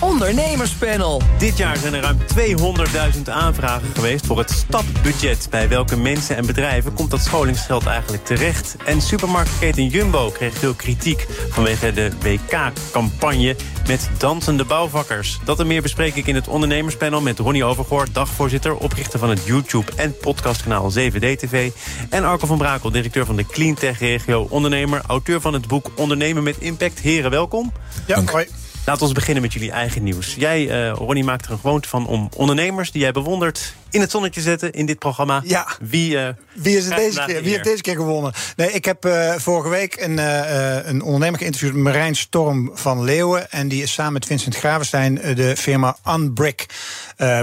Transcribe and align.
Ondernemerspanel. 0.00 1.22
Dit 1.38 1.56
jaar 1.56 1.76
zijn 1.76 1.94
er 1.94 2.00
ruim 2.00 2.18
200.000 3.16 3.22
aanvragen 3.24 3.88
geweest 3.94 4.26
voor 4.26 4.38
het 4.38 4.50
stapbudget. 4.50 5.46
Bij 5.50 5.68
welke 5.68 5.96
mensen 5.96 6.36
en 6.36 6.46
bedrijven 6.46 6.94
komt 6.94 7.10
dat 7.10 7.20
scholingsgeld 7.20 7.86
eigenlijk 7.86 8.24
terecht? 8.24 8.76
En 8.84 9.00
supermarktketen 9.00 9.86
Jumbo 9.86 10.30
kreeg 10.30 10.54
veel 10.54 10.74
kritiek 10.74 11.26
vanwege 11.50 11.92
de 11.92 12.10
WK-campagne 12.22 13.56
met 13.86 14.10
dansende 14.18 14.64
bouwvakkers. 14.64 15.38
Dat 15.44 15.60
en 15.60 15.66
meer 15.66 15.82
bespreek 15.82 16.14
ik 16.14 16.26
in 16.26 16.34
het 16.34 16.48
ondernemerspanel 16.48 17.20
met 17.20 17.38
Ronnie 17.38 17.64
Overgoor, 17.64 18.06
dagvoorzitter, 18.12 18.76
oprichter 18.76 19.18
van 19.18 19.30
het 19.30 19.44
YouTube 19.44 19.92
en 19.96 20.16
podcastkanaal 20.16 20.92
7D-TV. 20.92 21.70
En 22.10 22.24
Arco 22.24 22.46
van 22.46 22.58
Brakel, 22.58 22.90
directeur 22.90 23.26
van 23.26 23.36
de 23.36 23.46
Cleantech-regio, 23.46 24.46
ondernemer, 24.50 25.02
auteur 25.06 25.40
van 25.40 25.52
het 25.52 25.66
boek 25.66 25.90
Ondernemen 25.94 26.42
met 26.42 26.56
Impact. 26.58 26.98
Heren, 26.98 27.30
welkom. 27.30 27.72
Ja, 28.06 28.24
hoi. 28.24 28.46
Laten 28.88 29.08
we 29.08 29.14
beginnen 29.14 29.42
met 29.42 29.52
jullie 29.52 29.70
eigen 29.70 30.02
nieuws. 30.02 30.34
Jij, 30.34 30.66
uh, 30.66 30.92
Ronnie, 30.92 31.24
maakt 31.24 31.46
er 31.46 31.52
een 31.52 31.58
gewoonte 31.58 31.88
van 31.88 32.06
om 32.06 32.28
ondernemers 32.36 32.90
die 32.90 33.00
jij 33.02 33.12
bewondert... 33.12 33.74
in 33.90 34.00
het 34.00 34.10
zonnetje 34.10 34.40
zetten 34.40 34.72
in 34.72 34.86
dit 34.86 34.98
programma. 34.98 35.40
Ja. 35.44 35.66
Wie, 35.80 36.14
uh, 36.14 36.28
Wie, 36.52 36.76
is 36.76 36.84
het 36.84 36.96
deze 36.96 37.22
keer? 37.26 37.42
Wie 37.42 37.52
heeft 37.52 37.64
deze 37.64 37.82
keer 37.82 37.94
gewonnen? 37.94 38.32
Nee, 38.56 38.72
ik 38.72 38.84
heb 38.84 39.06
uh, 39.06 39.34
vorige 39.34 39.68
week 39.68 40.00
een, 40.00 40.18
een 40.88 41.02
ondernemer 41.02 41.38
geïnterviewd... 41.38 41.74
Marijn 41.74 42.16
Storm 42.16 42.70
van 42.74 43.04
Leeuwen. 43.04 43.50
En 43.50 43.68
die 43.68 43.82
is 43.82 43.92
samen 43.92 44.12
met 44.12 44.26
Vincent 44.26 44.56
Gravenstein 44.56 45.14
de 45.14 45.56
firma 45.56 45.96
Unbrick 46.08 46.66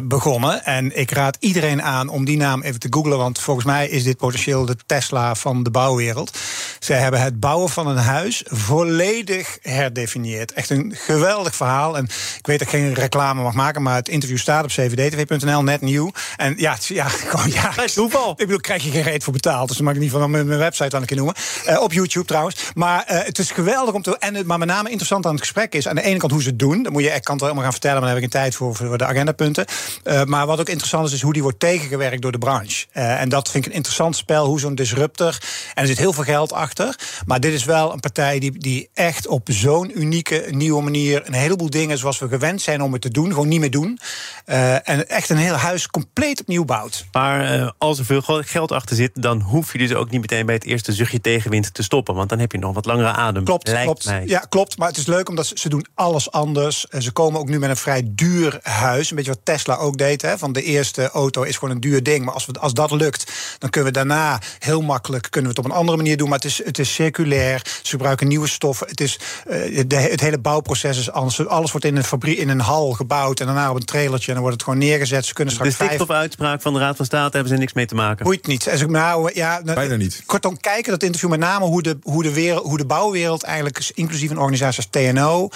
begonnen. 0.03 0.65
En 0.65 0.97
ik 0.97 1.11
raad 1.11 1.37
iedereen 1.39 1.81
aan 1.81 2.07
om 2.07 2.25
die 2.25 2.37
naam 2.37 2.61
even 2.61 2.79
te 2.79 2.87
googlen... 2.89 3.17
want 3.17 3.39
volgens 3.39 3.65
mij 3.65 3.87
is 3.87 4.03
dit 4.03 4.17
potentieel 4.17 4.65
de 4.65 4.75
Tesla 4.85 5.35
van 5.35 5.63
de 5.63 5.71
bouwwereld. 5.71 6.37
Zij 6.79 6.99
hebben 6.99 7.21
het 7.21 7.39
bouwen 7.39 7.69
van 7.69 7.87
een 7.87 7.97
huis 7.97 8.43
volledig 8.45 9.57
herdefinieerd. 9.61 10.53
Echt 10.53 10.69
een 10.69 10.95
geweldig 10.95 11.23
geweldig 11.35 11.55
verhaal. 11.55 11.97
En 11.97 12.03
ik 12.37 12.47
weet 12.47 12.59
dat 12.59 12.67
ik 12.67 12.73
geen 12.73 12.93
reclame 12.93 13.43
mag 13.43 13.53
maken, 13.53 13.81
maar 13.81 13.95
het 13.95 14.09
interview 14.09 14.37
staat 14.37 14.63
op 14.63 14.69
cvdtv.nl, 14.69 15.63
net 15.63 15.81
nieuw. 15.81 16.11
En 16.37 16.53
ja, 16.57 16.77
ja, 16.87 17.07
gewoon 17.31 17.51
ja. 17.51 17.73
Toeval. 17.93 18.31
Ik 18.31 18.37
bedoel, 18.37 18.59
krijg 18.59 18.83
je 18.83 18.91
geen 18.91 19.03
reet 19.03 19.23
voor 19.23 19.33
betaald. 19.33 19.67
Dus 19.67 19.77
dan 19.77 19.85
mag 19.85 19.95
ik 19.95 20.01
niet 20.01 20.11
van 20.11 20.31
mijn, 20.31 20.47
mijn 20.47 20.59
website 20.59 20.95
aan 20.95 21.03
ik 21.03 21.15
noemen. 21.15 21.35
Uh, 21.67 21.81
op 21.81 21.93
YouTube 21.93 22.25
trouwens. 22.25 22.71
Maar 22.73 23.05
uh, 23.11 23.23
het 23.23 23.39
is 23.39 23.51
geweldig 23.51 23.93
om 23.93 24.01
te. 24.01 24.17
En, 24.17 24.45
maar 24.45 24.57
met 24.57 24.67
name 24.67 24.89
interessant 24.89 25.25
aan 25.25 25.31
het 25.31 25.41
gesprek 25.41 25.73
is 25.73 25.87
aan 25.87 25.95
de 25.95 26.01
ene 26.01 26.17
kant 26.17 26.31
hoe 26.31 26.41
ze 26.41 26.49
het 26.49 26.59
doen. 26.59 26.83
Dan 26.83 26.91
moet 26.91 27.01
je, 27.01 27.07
ik 27.07 27.23
kan 27.23 27.35
het 27.35 27.43
wel 27.43 27.53
helemaal 27.53 27.63
gaan 27.63 27.71
vertellen, 27.71 27.97
maar 27.97 28.05
daar 28.05 28.15
heb 28.15 28.27
ik 28.27 28.33
een 28.33 28.41
tijd 28.41 28.55
voor, 28.55 28.75
voor 28.75 28.97
de 28.97 29.05
agendapunten. 29.05 29.65
Uh, 30.03 30.23
maar 30.23 30.45
wat 30.45 30.59
ook 30.59 30.69
interessant 30.69 31.07
is, 31.07 31.13
is 31.13 31.21
hoe 31.21 31.33
die 31.33 31.41
wordt 31.41 31.59
tegengewerkt 31.59 32.21
door 32.21 32.31
de 32.31 32.37
branche. 32.37 32.85
en 32.91 33.29
dat 33.29 33.49
vind 33.49 33.65
ik 33.65 33.71
een 33.71 33.77
interessant 33.77 34.15
spel, 34.15 34.45
hoe 34.45 34.59
zo'n 34.59 34.75
disruptor. 34.75 35.37
En 35.73 35.81
er 35.81 35.87
zit 35.87 35.97
heel 35.97 36.13
veel 36.13 36.23
geld 36.23 36.53
achter. 36.53 36.95
Maar 37.25 37.39
dit 37.39 37.53
is 37.53 37.65
wel 37.65 37.93
een 37.93 37.99
partij 37.99 38.39
die, 38.39 38.59
die 38.59 38.89
echt 38.93 39.27
op 39.27 39.47
zo'n 39.51 40.01
unieke, 40.01 40.45
nieuwe 40.49 40.81
manier 40.81 41.21
een 41.25 41.33
heleboel 41.33 41.69
dingen 41.69 41.97
zoals 41.97 42.19
we 42.19 42.27
gewend 42.27 42.61
zijn 42.61 42.81
om 42.81 42.93
het 42.93 43.01
te 43.01 43.09
doen, 43.09 43.29
gewoon 43.29 43.47
niet 43.47 43.59
meer 43.59 43.71
doen. 43.71 43.99
En 44.45 45.09
echt 45.09 45.29
een 45.29 45.37
heel 45.37 45.53
huis 45.53 45.87
compleet 45.87 46.24
opnieuw 46.33 46.65
bouwt. 46.65 47.05
Maar 47.11 47.59
uh, 47.59 47.69
als 47.77 47.99
er 47.99 48.05
veel 48.05 48.21
geld 48.45 48.71
achter 48.71 48.95
zit, 48.95 49.11
dan 49.13 49.41
hoef 49.41 49.71
je 49.71 49.77
dus 49.77 49.93
ook 49.93 50.09
niet 50.09 50.21
meteen 50.21 50.45
bij 50.45 50.55
het 50.55 50.63
eerste 50.63 50.93
zuchtje 50.93 51.21
tegenwind 51.21 51.73
te 51.73 51.83
stoppen. 51.83 52.15
Want 52.15 52.29
dan 52.29 52.39
heb 52.39 52.51
je 52.51 52.57
nog 52.57 52.73
wat 52.73 52.85
langere 52.85 53.11
adem. 53.11 53.43
Klopt, 53.43 53.81
klopt. 53.83 54.05
Mij. 54.05 54.23
Ja, 54.25 54.39
klopt. 54.39 54.77
Maar 54.77 54.87
het 54.87 54.97
is 54.97 55.05
leuk 55.05 55.29
omdat 55.29 55.45
ze, 55.45 55.57
ze 55.57 55.69
doen 55.69 55.85
alles 55.93 56.31
anders. 56.31 56.83
Ze 56.83 57.11
komen 57.11 57.39
ook 57.39 57.49
nu 57.49 57.59
met 57.59 57.69
een 57.69 57.77
vrij 57.77 58.03
duur 58.05 58.59
huis. 58.61 59.09
Een 59.09 59.15
beetje 59.15 59.31
wat 59.31 59.41
Tesla 59.43 59.75
ook 59.75 59.97
deed. 59.97 60.21
Hè, 60.21 60.37
van 60.37 60.53
de 60.53 60.63
eerste 60.63 61.09
auto 61.09 61.41
is 61.41 61.57
gewoon 61.57 61.75
een 61.75 61.81
duur 61.81 62.03
ding. 62.03 62.25
Maar 62.25 62.33
als, 62.33 62.45
we, 62.45 62.59
als 62.59 62.73
dat 62.73 62.91
lukt, 62.91 63.31
dan 63.59 63.69
kunnen 63.69 63.91
we 63.91 63.97
daarna 63.97 64.41
heel 64.59 64.81
makkelijk 64.81 65.27
kunnen 65.29 65.51
we 65.51 65.57
het 65.57 65.65
op 65.65 65.71
een 65.71 65.77
andere 65.77 65.97
manier 65.97 66.17
doen. 66.17 66.29
Maar 66.29 66.37
het 66.37 66.47
is, 66.47 66.65
het 66.65 66.79
is 66.79 66.93
circulair. 66.93 67.61
Ze 67.81 67.89
gebruiken 67.89 68.27
nieuwe 68.27 68.47
stoffen. 68.47 68.87
Het, 68.87 69.01
is, 69.01 69.19
uh, 69.47 69.83
de, 69.87 69.95
het 69.95 70.21
hele 70.21 70.39
bouwproces 70.39 70.97
is 70.97 71.11
anders. 71.11 71.47
Alles 71.47 71.71
wordt 71.71 71.85
in 71.85 71.95
een 71.95 72.03
fabriek, 72.03 72.37
in 72.37 72.49
een 72.49 72.59
hal 72.59 72.91
gebouwd 72.91 73.39
en 73.39 73.45
daarna 73.45 73.69
op 73.69 73.75
een 73.75 73.85
trailertje 73.85 74.27
en 74.27 74.33
dan 74.33 74.41
wordt 74.41 74.57
het 74.57 74.63
gewoon 74.63 74.79
neergezet. 74.79 75.25
Ze 75.25 75.33
kunnen 75.33 75.53
straks 75.53 75.77
de 75.77 76.05
stikstofuitspraak 76.15 76.61
van 76.61 76.73
de 76.73 76.79
Raad 76.79 76.95
van 76.95 77.05
State 77.05 77.37
hebben 77.37 77.53
ze 77.53 77.59
niks 77.59 77.73
mee 77.73 77.85
te 77.85 77.95
maken. 77.95 78.25
Boeit 78.25 78.47
niet. 78.47 78.67
En 78.67 78.91
nou, 78.91 79.31
ja, 79.33 79.61
Bijna 79.63 79.95
niet. 79.95 80.23
Kortom, 80.25 80.59
kijken 80.59 80.91
dat 80.91 81.03
interview 81.03 81.29
met 81.29 81.39
name 81.39 81.65
hoe 81.65 81.81
de, 81.81 81.97
hoe 82.01 82.23
de, 82.23 82.33
wereld, 82.33 82.63
hoe 82.63 82.77
de 82.77 82.85
bouwwereld 82.85 83.43
eigenlijk, 83.43 83.91
inclusief 83.93 84.29
een 84.29 84.37
organisatie 84.37 84.77
als 84.77 84.87
TNO, 84.89 85.49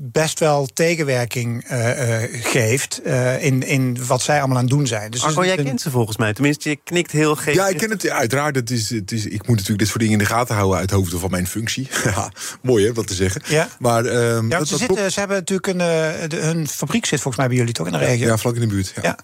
best 0.00 0.38
wel 0.38 0.66
tegenwerking 0.66 1.70
uh, 1.70 2.22
uh, 2.22 2.42
geeft 2.44 3.00
uh, 3.06 3.42
in, 3.44 3.62
in 3.62 4.06
wat 4.06 4.22
zij 4.22 4.38
allemaal 4.38 4.56
aan 4.56 4.62
het 4.62 4.72
doen 4.72 4.86
zijn. 4.86 5.10
Dus 5.10 5.22
Arco, 5.22 5.44
jij 5.44 5.56
kent 5.56 5.80
ze 5.80 5.90
volgens 5.90 6.16
mij. 6.16 6.32
Tenminste, 6.32 6.68
je 6.68 6.78
knikt 6.84 7.12
heel 7.12 7.36
geef. 7.36 7.54
Ja, 7.54 7.68
ik 7.68 7.76
ken 7.76 7.90
het. 7.90 8.02
Ja, 8.02 8.14
uiteraard. 8.14 8.56
Het 8.56 8.70
is, 8.70 8.90
het 8.90 9.12
is, 9.12 9.26
ik 9.26 9.46
moet 9.46 9.56
natuurlijk 9.56 9.78
dit 9.78 9.88
soort 9.88 10.00
dingen 10.00 10.18
in 10.18 10.24
de 10.24 10.30
gaten 10.30 10.54
houden 10.54 10.78
uit 10.78 10.90
hoofde 10.90 11.18
van 11.18 11.30
mijn 11.30 11.46
functie. 11.46 11.88
Mooi 12.62 12.86
hè, 12.86 12.92
dat 12.92 13.06
te 13.06 13.14
zeggen. 13.14 13.42
Ja. 13.46 13.68
Maar 13.78 14.04
um, 14.04 14.50
ja, 14.50 14.58
dat, 14.58 14.68
ze, 14.68 14.76
zitten, 14.76 15.12
ze 15.12 15.18
hebben 15.18 15.36
natuurlijk 15.36 15.66
een, 15.66 15.78
de, 16.28 16.36
hun 16.36 16.68
fabriek 16.68 17.06
zit 17.06 17.20
volgens 17.20 17.36
mij 17.36 17.46
bij 17.46 17.56
jullie 17.56 17.72
toch 17.72 17.86
in 17.86 17.92
de 17.92 17.98
regio? 17.98 18.26
Ja, 18.26 18.36
vlak 18.36 18.54
in 18.54 18.60
de 18.60 18.66
buurt. 18.66 18.92
Ja. 18.94 19.02
ja. 19.02 19.16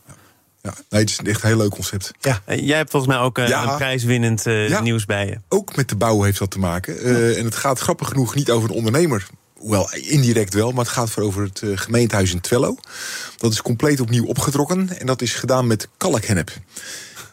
Ja. 0.63 0.75
Nee, 0.89 1.01
het 1.01 1.11
is 1.11 1.19
echt 1.19 1.43
een 1.43 1.49
heel 1.49 1.57
leuk 1.59 1.71
concept. 1.71 2.13
Ja. 2.21 2.43
Jij 2.47 2.77
hebt 2.77 2.91
volgens 2.91 3.13
mij 3.13 3.23
ook 3.23 3.39
uh, 3.39 3.49
Ja. 3.49 3.71
een 3.71 3.77
prijswinnend 3.77 4.47
uh, 4.47 4.69
Ja. 4.69 4.81
nieuws 4.81 5.05
bij 5.05 5.27
je. 5.27 5.39
Ook 5.49 5.77
met 5.77 5.89
de 5.89 5.97
bouw 5.97 6.23
heeft 6.23 6.39
dat 6.39 6.51
te 6.51 6.59
maken. 6.59 7.07
Uh, 7.07 7.39
En 7.39 7.45
het 7.45 7.55
gaat 7.55 7.79
grappig 7.79 8.09
genoeg 8.09 8.35
niet 8.35 8.51
over 8.51 8.71
een 8.71 8.77
ondernemer. 8.77 9.27
Wel, 9.63 9.93
indirect 9.93 10.55
wel, 10.55 10.71
maar 10.71 10.85
het 10.85 10.93
gaat 10.95 11.11
voor 11.11 11.23
over 11.23 11.43
het 11.43 11.63
gemeentehuis 11.81 12.33
in 12.33 12.41
Twello. 12.41 12.77
Dat 13.37 13.53
is 13.53 13.63
compleet 13.63 14.01
opnieuw 14.01 14.25
opgetrokken. 14.25 14.99
En 14.99 15.07
dat 15.07 15.23
is 15.23 15.35
gedaan 15.35 15.67
met 15.67 15.89
kalkhennep. 15.97 16.51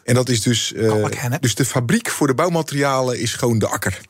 En 0.04 0.14
dat 0.14 0.28
is 0.28 0.42
dus. 0.42 0.72
Kalkhennep? 0.76 1.42
dus 1.42 1.54
de 1.54 1.64
fabriek 1.64 2.08
voor 2.10 2.26
de 2.26 2.34
bouwmaterialen 2.34 3.18
is 3.20 3.34
gewoon 3.34 3.58
de 3.58 3.66
akker. 3.68 4.00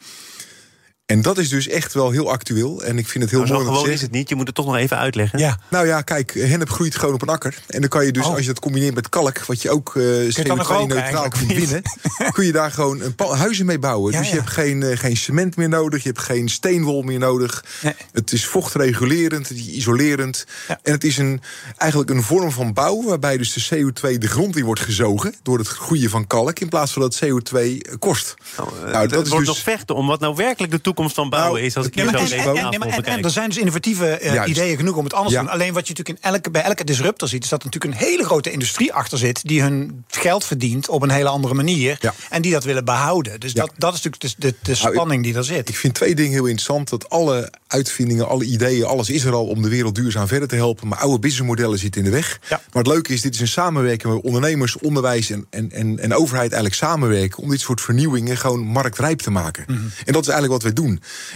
En 1.10 1.22
dat 1.22 1.38
is 1.38 1.48
dus 1.48 1.68
echt 1.68 1.94
wel 1.94 2.10
heel 2.10 2.30
actueel. 2.30 2.82
En 2.82 2.98
ik 2.98 3.08
vind 3.08 3.24
het 3.24 3.32
heel 3.32 3.46
zo 3.46 3.54
mooi 3.54 3.66
te 3.66 3.72
gewoon 3.72 3.90
is 3.90 4.00
het 4.00 4.10
niet. 4.10 4.28
Je 4.28 4.34
moet 4.34 4.46
het 4.46 4.54
toch 4.54 4.66
nog 4.66 4.76
even 4.76 4.98
uitleggen. 4.98 5.38
Ja. 5.38 5.58
Nou 5.70 5.86
ja, 5.86 6.02
kijk, 6.02 6.34
hennep 6.34 6.70
groeit 6.70 6.96
gewoon 6.96 7.14
op 7.14 7.22
een 7.22 7.28
akker. 7.28 7.58
En 7.66 7.80
dan 7.80 7.88
kan 7.88 8.04
je 8.04 8.12
dus, 8.12 8.24
Oh. 8.26 8.30
als 8.30 8.40
je 8.40 8.46
dat 8.46 8.60
combineert 8.60 8.94
met 8.94 9.08
kalk, 9.08 9.44
wat 9.46 9.62
je 9.62 9.70
ook 9.70 9.94
uh, 9.94 10.04
nog 10.04 10.36
roken 10.36 10.64
CO2-neutraal 10.66 10.96
eigenlijk, 10.96 11.30
kunt 11.30 11.52
winnen, 11.52 11.82
kun 12.34 12.46
je 12.46 12.52
daar 12.52 12.70
gewoon 12.70 13.00
een 13.00 13.14
huizen 13.36 13.66
mee 13.66 13.78
bouwen. 13.78 14.12
Ja, 14.12 14.18
dus 14.18 14.28
je 14.28 14.34
ja. 14.34 14.40
hebt 14.40 14.52
geen, 14.52 14.82
eh, 14.82 14.98
geen 14.98 15.16
cement 15.16 15.56
meer 15.56 15.68
nodig, 15.68 16.02
je 16.02 16.08
hebt 16.08 16.20
geen 16.20 16.48
steenwol 16.48 17.02
meer 17.02 17.18
nodig. 17.18 17.64
Nee. 17.82 17.94
Het 18.12 18.32
is 18.32 18.46
vochtregulerend, 18.46 19.48
het 19.48 19.58
is 19.58 19.66
isolerend. 19.66 20.46
Ja. 20.68 20.78
En 20.82 20.92
het 20.92 21.04
is 21.04 21.18
een, 21.18 21.40
eigenlijk 21.76 22.10
een 22.10 22.22
vorm 22.22 22.50
van 22.50 22.72
bouw 22.72 23.02
waarbij 23.02 23.36
dus 23.36 23.52
de 23.52 23.76
CO2 23.76 24.18
de 24.18 24.28
grond 24.28 24.56
in 24.56 24.64
wordt 24.64 24.80
gezogen 24.80 25.34
door 25.42 25.58
het 25.58 25.68
groeien 25.68 26.10
van 26.10 26.26
kalk, 26.26 26.58
in 26.58 26.68
plaats 26.68 26.92
van 26.92 27.02
dat 27.02 27.20
CO2 27.24 27.80
kost. 27.98 28.34
Nou, 28.56 28.68
uh, 28.74 28.92
Nou, 28.92 28.92
dat 28.92 29.18
het 29.18 29.26
is 29.26 29.32
wordt 29.32 29.46
dus- 29.46 29.54
nog 29.54 29.64
vechten 29.64 29.94
om 29.94 30.06
wat 30.06 30.20
nou 30.20 30.34
werkelijk 30.34 30.72
de 30.72 30.80
toekomst 30.80 30.98
van 31.08 31.30
bouwen 31.30 31.52
Nou, 31.54 31.66
is. 31.66 31.76
Als 31.76 31.86
ik 31.86 31.94
hier 31.94 32.04
zo 32.08 32.54
en, 32.54 33.04
en, 33.04 33.22
er 33.24 33.30
zijn 33.30 33.48
dus 33.48 33.58
innovatieve 33.58 34.06
eh, 34.06 34.48
ideeën 34.48 34.76
genoeg 34.76 34.96
om 34.96 35.04
het 35.04 35.12
anders 35.14 35.34
Ja. 35.34 35.40
te 35.40 35.44
doen. 35.46 35.54
Alleen 35.54 35.72
wat 35.72 35.86
je 35.88 35.94
natuurlijk 35.94 36.24
in 36.24 36.32
elke, 36.32 36.50
bij 36.50 36.62
elke 36.62 36.84
disruptor 36.84 37.28
ziet... 37.28 37.44
is 37.44 37.48
dat 37.50 37.62
er 37.62 37.64
natuurlijk 37.70 37.94
een 38.02 38.06
hele 38.08 38.24
grote 38.24 38.50
industrie 38.50 38.92
achter 38.92 39.18
zit... 39.18 39.48
die 39.48 39.62
hun 39.62 40.04
geld 40.08 40.44
verdient 40.44 40.88
op 40.88 41.02
een 41.02 41.10
hele 41.10 41.28
andere 41.28 41.54
manier. 41.54 41.98
Ja. 42.00 42.14
En 42.30 42.42
die 42.42 42.52
dat 42.52 42.64
willen 42.64 42.84
behouden. 42.84 43.40
Dus 43.40 43.52
Ja. 43.52 43.60
dat, 43.60 43.72
dat 43.76 43.94
is 43.94 44.02
natuurlijk 44.02 44.40
de, 44.40 44.48
de, 44.48 44.54
de 44.62 44.70
Nou, 44.78 44.86
ik- 44.88 44.94
spanning 44.94 45.22
die 45.22 45.34
er 45.34 45.44
zit. 45.44 45.68
Ik 45.68 45.76
vind 45.76 45.94
twee 45.94 46.14
dingen 46.14 46.32
heel 46.32 46.44
interessant. 46.46 46.88
Dat 46.88 47.10
alle 47.10 47.52
uitvindingen, 47.66 48.28
alle 48.28 48.44
ideeën, 48.44 48.84
alles 48.84 49.10
is 49.10 49.24
er 49.24 49.32
al 49.32 49.46
om 49.46 49.62
de 49.62 49.68
wereld 49.68 49.94
duurzaam 49.94 50.26
verder 50.26 50.48
te 50.48 50.54
helpen. 50.56 50.88
Maar 50.88 50.98
oude 50.98 51.18
businessmodellen 51.18 51.78
zitten 51.78 52.00
in 52.04 52.10
de 52.10 52.16
weg. 52.16 52.38
Ja. 52.48 52.60
Maar 52.72 52.82
het 52.82 52.92
leuke 52.92 53.12
is, 53.12 53.20
dit 53.20 53.34
is 53.34 53.40
een 53.40 53.48
samenwerking 53.48 54.12
waar 54.12 54.22
ondernemers, 54.22 54.78
onderwijs 54.78 55.30
en, 55.30 55.46
en, 55.50 55.70
en, 55.72 55.98
en 55.98 56.14
overheid 56.14 56.52
eigenlijk 56.52 56.74
samenwerken. 56.74 57.42
om 57.42 57.50
dit 57.50 57.60
soort 57.60 57.80
vernieuwingen 57.80 58.36
gewoon 58.36 58.60
marktrijp 58.60 59.18
te 59.20 59.30
maken. 59.30 59.64
Mhm. 59.66 59.78
En 60.04 60.12
dat 60.12 60.22
is 60.22 60.28
eigenlijk 60.28 60.52
wat 60.52 60.62
wij 60.62 60.72
doen. 60.72 60.89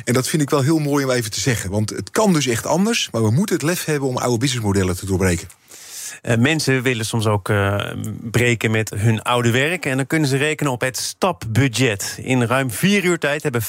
En 0.05 0.15
dat 0.15 0.29
vind 0.29 0.43
ik 0.43 0.51
wel 0.51 0.63
heel 0.63 0.79
mooi 0.79 1.05
om 1.05 1.11
even 1.11 1.31
te 1.31 1.41
zeggen. 1.41 1.71
Want 1.71 1.91
het 1.91 2.11
kan 2.11 2.33
dus 2.33 2.47
echt 2.47 2.67
anders. 2.67 3.09
Maar 3.13 3.23
we 3.23 3.31
moeten 3.31 3.55
het 3.55 3.65
lef 3.65 3.85
hebben 3.85 4.09
om 4.09 4.17
oude 4.17 4.39
businessmodellen 4.39 4.97
te 4.97 5.07
doorbreken. 5.07 5.49
Uh, 6.27 6.37
mensen 6.37 6.83
willen 6.83 7.07
soms 7.07 7.27
ook 7.27 7.49
uh, 7.49 7.81
breken 8.31 8.71
met 8.71 8.91
hun 8.97 9.23
oude 9.23 9.51
werk. 9.51 9.87
En 9.87 9.97
dan 9.97 10.07
kunnen 10.07 10.29
ze 10.29 10.37
rekenen 10.37 10.73
op 10.73 10.81
het 10.81 10.97
stapbudget. 10.97 12.19
In 12.23 12.43
ruim 12.43 12.71
vier 12.71 13.05
uur 13.05 13.19
tijd 13.19 13.43
hebben 13.43 13.63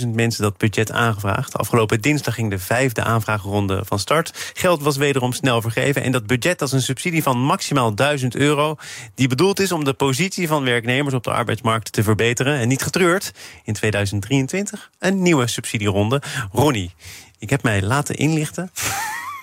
50.000 0.00 0.08
mensen 0.08 0.42
dat 0.42 0.56
budget 0.56 0.92
aangevraagd. 0.92 1.58
Afgelopen 1.58 2.00
dinsdag 2.00 2.34
ging 2.34 2.50
de 2.50 2.58
vijfde 2.58 3.02
aanvraagronde 3.02 3.82
van 3.84 3.98
start. 3.98 4.52
Geld 4.54 4.82
was 4.82 4.96
wederom 4.96 5.32
snel 5.32 5.60
vergeven. 5.60 6.02
En 6.02 6.12
dat 6.12 6.26
budget 6.26 6.58
dat 6.58 6.72
een 6.72 6.82
subsidie 6.82 7.22
van 7.22 7.38
maximaal 7.38 7.94
1000 7.94 8.36
euro. 8.36 8.76
Die 9.14 9.28
bedoeld 9.28 9.60
is 9.60 9.72
om 9.72 9.84
de 9.84 9.92
positie 9.92 10.48
van 10.48 10.64
werknemers 10.64 11.14
op 11.14 11.24
de 11.24 11.32
arbeidsmarkt 11.32 11.92
te 11.92 12.02
verbeteren. 12.02 12.58
En 12.58 12.68
niet 12.68 12.82
getreurd. 12.82 13.32
In 13.64 13.74
2023 13.74 14.90
een 14.98 15.22
nieuwe 15.22 15.46
subsidieronde. 15.46 16.22
Ronnie, 16.52 16.94
ik 17.38 17.50
heb 17.50 17.62
mij 17.62 17.82
laten 17.82 18.14
inlichten. 18.14 18.70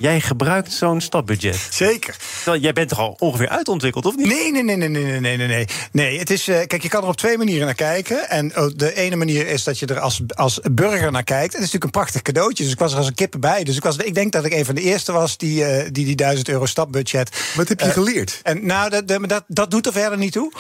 Jij 0.02 0.22
gebruikt 0.22 0.74
zo'n 0.74 1.02
stapbudget. 1.02 1.68
Zeker. 1.70 2.16
Jij 2.60 2.74
bent 2.74 2.90
toch 2.90 3.00
al 3.00 3.16
ongeveer 3.20 3.50
uitontwikkeld, 3.50 4.06
of 4.06 4.16
niet? 4.16 4.28
Nee, 4.28 4.52
nee, 4.52 4.64
nee, 4.64 4.76
nee, 4.76 4.90
nee, 4.90 5.20
nee, 5.20 5.38
nee, 5.38 5.48
nee. 5.48 5.68
Nee, 5.92 6.20
het 6.20 6.30
is, 6.30 6.48
uh, 6.48 6.56
kijk, 6.68 6.82
je 6.82 6.90
kan 6.90 7.02
er 7.02 7.08
op 7.08 7.18
twee 7.18 7.38
manieren 7.38 7.66
naar 7.66 7.76
kijken. 7.76 8.30
En 8.30 8.58
oh, 8.58 8.72
de 8.76 8.96
ene 8.96 9.16
manier 9.16 9.48
is 9.48 9.64
dat 9.64 9.80
je 9.80 9.86
er 9.86 10.00
als, 10.00 10.22
als 10.28 10.60
burger 10.72 11.12
naar 11.12 11.24
kijkt. 11.24 11.54
Het 11.54 11.54
is 11.54 11.60
natuurlijk 11.60 11.84
een 11.84 12.02
prachtig 12.02 12.22
cadeautje. 12.22 12.64
Dus 12.64 12.74
ik 12.74 12.80
was 12.80 12.92
er 12.92 12.98
als 12.98 13.08
een 13.08 13.14
kippen 13.14 13.40
bij. 13.40 13.64
Dus 13.64 13.76
ik, 13.76 13.84
was, 13.84 13.98
ik 13.98 14.14
denk 14.14 14.32
dat 14.32 14.46
ik 14.46 14.54
een 14.54 14.66
van 14.66 14.76
de 14.76 14.82
eerste 14.82 15.12
was 15.12 15.38
die 15.38 15.62
uh, 15.62 15.84
die, 15.92 16.06
die 16.06 16.16
1000 16.16 16.50
euro 16.50 16.66
stapbudget. 16.66 17.54
Wat 17.56 17.68
heb 17.68 17.80
je 17.80 17.86
uh, 17.86 17.92
geleerd? 17.92 18.40
En 18.44 18.66
nou, 18.66 18.90
dat, 18.90 19.08
dat, 19.08 19.44
dat 19.48 19.72
doet 19.72 19.86
er 19.86 19.94
verder 19.94 20.18
niet 20.18 20.32
toe. 20.32 20.52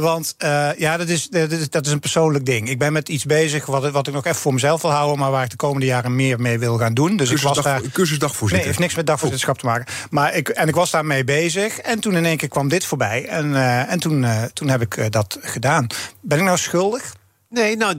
want 0.00 0.34
ja, 0.76 0.96
dat 0.96 1.08
is, 1.08 1.28
dat, 1.28 1.50
is, 1.50 1.70
dat 1.70 1.86
is 1.86 1.92
een 1.92 2.00
persoonlijk 2.00 2.46
ding. 2.46 2.68
Ik 2.68 2.78
ben 2.78 2.92
met 2.92 3.08
iets 3.08 3.24
bezig 3.24 3.66
wat, 3.66 3.90
wat 3.90 4.06
ik 4.06 4.14
nog 4.14 4.24
even 4.24 4.40
voor 4.40 4.54
mezelf 4.54 4.82
wil 4.82 4.90
houden, 4.90 5.18
maar 5.18 5.30
waar 5.30 5.44
ik 5.44 5.50
de 5.50 5.56
komende 5.56 5.86
jaren 5.86 6.16
meer 6.16 6.40
mee 6.40 6.58
wil 6.58 6.78
gaan 6.78 6.94
doen. 6.94 7.16
Dus 7.16 7.28
cursusdag, 7.28 7.56
ik 7.56 7.62
was 7.62 7.72
daar. 7.72 7.90
Cursusdagvoorzitter. 7.92 8.66
Nee, 8.66 8.77
niks 8.78 8.94
met 8.94 9.06
dagvoorzitterschap 9.06 9.58
te 9.58 9.66
maken. 9.66 9.94
Maar 10.10 10.34
ik, 10.34 10.48
en 10.48 10.68
ik 10.68 10.74
was 10.74 10.90
daarmee 10.90 11.24
bezig. 11.24 11.78
En 11.78 12.00
toen 12.00 12.16
in 12.16 12.24
één 12.24 12.36
keer 12.36 12.48
kwam 12.48 12.68
dit 12.68 12.84
voorbij. 12.84 13.26
En, 13.26 13.50
uh, 13.50 13.92
en 13.92 14.00
toen, 14.00 14.22
uh, 14.22 14.42
toen 14.42 14.68
heb 14.68 14.80
ik 14.80 14.96
uh, 14.96 15.06
dat 15.10 15.38
gedaan. 15.40 15.86
Ben 16.20 16.38
ik 16.38 16.44
nou 16.44 16.58
schuldig? 16.58 17.16
Nee, 17.50 17.76
nou, 17.76 17.94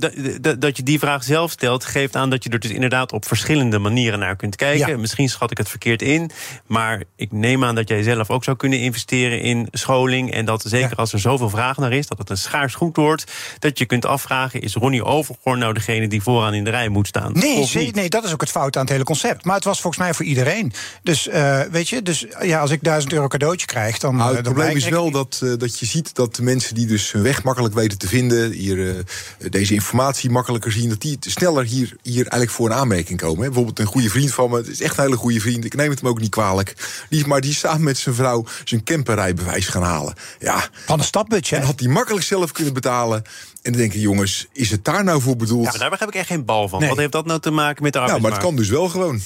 dat 0.60 0.78
je 0.78 0.84
die 0.84 1.00
vraag 1.00 1.24
zelf 1.24 1.52
stelt, 1.52 1.86
geeft 1.86 2.16
aan 2.16 2.30
dat 2.30 2.44
je 2.44 2.50
er 2.50 2.60
dus 2.60 2.72
inderdaad 2.72 3.12
op 3.12 3.26
verschillende 3.26 3.80
manieren 3.80 4.20
naar 4.20 4.36
kunt 4.36 4.56
kijken. 4.56 4.88
Ja. 4.88 4.98
Misschien 4.98 5.30
schat 5.30 5.52
ik 5.52 5.58
het 5.58 5.70
verkeerd 5.70 6.02
in, 6.02 6.32
maar 6.66 7.04
ik 7.16 7.32
neem 7.32 7.64
aan 7.64 7.76
dat 7.76 7.88
jij 7.88 8.04
zelf 8.04 8.30
ook 8.30 8.44
zou 8.44 8.58
kunnen 8.58 8.80
investeren 8.80 9.42
in 9.42 9.68
scholing. 9.72 10.32
En 10.32 10.46
dat 10.46 10.64
zeker 10.66 10.90
ja. 10.90 10.96
als 10.96 11.14
er 11.14 11.20
zoveel 11.20 11.50
vraag 11.50 11.78
naar 11.78 11.92
is, 11.92 12.08
dat 12.08 12.18
het 12.18 12.30
een 12.30 12.38
schaars 12.38 12.76
goed 12.76 12.96
wordt, 12.96 13.32
dat 13.60 13.78
je 13.78 13.86
kunt 13.86 14.06
afvragen: 14.06 14.62
is 14.62 14.74
Ronnie 14.74 15.04
Overgoorn 15.04 15.60
nou 15.60 15.74
degene 15.74 16.08
die 16.08 16.22
vooraan 16.22 16.54
in 16.54 16.64
de 16.64 16.70
rij 16.70 16.90
moet 16.90 17.08
staan? 17.08 17.32
Nee, 17.34 17.70
nee, 17.74 17.92
nee, 17.92 18.10
dat 18.10 18.24
is 18.24 18.34
ook 18.34 18.42
het 18.42 18.52
fout 18.52 18.76
aan 18.76 18.82
het 18.82 18.92
hele 18.92 19.04
concept. 19.04 19.46
Maar 19.46 19.56
het 19.56 19.64
was 19.64 19.82
volgens 19.82 20.04
mij 20.04 20.14
voor 20.14 20.26
iedereen. 20.26 20.74
Dus 21.04 21.28
uh, 21.28 21.62
weet 21.72 21.90
je, 21.90 22.02
dus 22.02 22.26
ja, 22.42 22.60
als 22.60 22.72
ik 22.72 22.84
1000 22.84 23.14
euro 23.14 23.28
cadeautje 23.28 23.66
krijg, 23.66 23.98
dan. 23.98 24.16
Nou, 24.16 24.36
het 24.36 24.44
dan 24.44 24.54
probleem 24.54 24.76
is 24.76 24.86
ik... 24.86 24.92
wel 24.92 25.12
dat, 25.12 25.42
uh, 25.44 25.54
dat 25.58 25.80
je 25.80 25.86
ziet 25.86 26.16
dat 26.16 26.36
de 26.36 26.42
mensen 26.42 26.76
die 26.76 26.86
dus 26.86 27.12
hun 27.12 27.24
weg 27.24 27.44
makkelijk 27.44 27.74
weten 27.74 27.98
te 27.98 28.08
vinden, 28.08 28.52
hier. 28.52 28.78
Uh, 28.78 28.94
deze 29.50 29.74
informatie 29.74 30.30
makkelijker 30.30 30.72
zien, 30.72 30.90
dat 30.90 31.02
die 31.02 31.18
sneller 31.20 31.66
hier, 31.66 31.96
hier 32.02 32.22
eigenlijk 32.22 32.52
voor 32.52 32.70
een 32.70 32.76
aanmerking 32.76 33.20
komen. 33.20 33.46
Bijvoorbeeld 33.46 33.80
een 33.80 33.86
goede 33.86 34.10
vriend 34.10 34.34
van 34.34 34.50
me, 34.50 34.58
het 34.58 34.68
is 34.68 34.82
echt 34.82 34.98
een 34.98 35.04
hele 35.04 35.16
goede 35.16 35.40
vriend, 35.40 35.66
ik 35.66 35.76
neem 35.76 35.90
het 35.90 36.02
hem 36.02 36.10
ook 36.10 36.20
niet 36.20 36.30
kwalijk. 36.30 36.76
Die, 37.10 37.28
maar 37.28 37.42
die 37.42 37.52
is 37.52 37.60
samen 37.60 37.84
met 37.84 37.98
zijn 37.98 38.16
vrouw 38.16 38.46
zijn 38.64 38.84
camperrijbewijs 38.84 39.68
gaan 39.68 39.84
halen. 39.84 40.14
Ja. 40.40 40.70
Van 40.86 41.00
een 41.00 41.06
stapbudget. 41.06 41.60
En 41.60 41.66
had 41.66 41.80
hij 41.80 41.90
makkelijk 41.90 42.26
zelf 42.26 42.52
kunnen 42.52 42.74
betalen. 42.74 43.24
En 43.62 43.72
dan 43.72 43.82
denk 43.82 43.94
je, 43.94 44.00
jongens, 44.00 44.48
is 44.54 44.72
het 44.72 44.86
daar 44.86 45.04
nou 45.04 45.22
voor 45.22 45.36
bedoeld? 45.36 45.66
Ja, 45.66 45.80
daar 45.80 46.00
heb 46.00 46.08
ik 46.08 46.16
echt 46.16 46.28
geen 46.28 46.46
bal 46.46 46.68
van. 46.68 46.80
Nee. 46.80 46.90
Wat 46.90 46.98
heeft 46.98 47.12
dat 47.12 47.26
nou 47.26 47.40
te 47.40 47.52
maken 47.52 47.84
met 47.84 47.94
de 47.94 48.00
arbeidsmarkt? 48.00 48.42
Nou, 48.42 48.54
maar 48.54 48.56
het 48.62 48.70
kan 48.70 48.80
dus 48.80 48.80
wel 48.80 48.90
gewoon. 48.90 49.22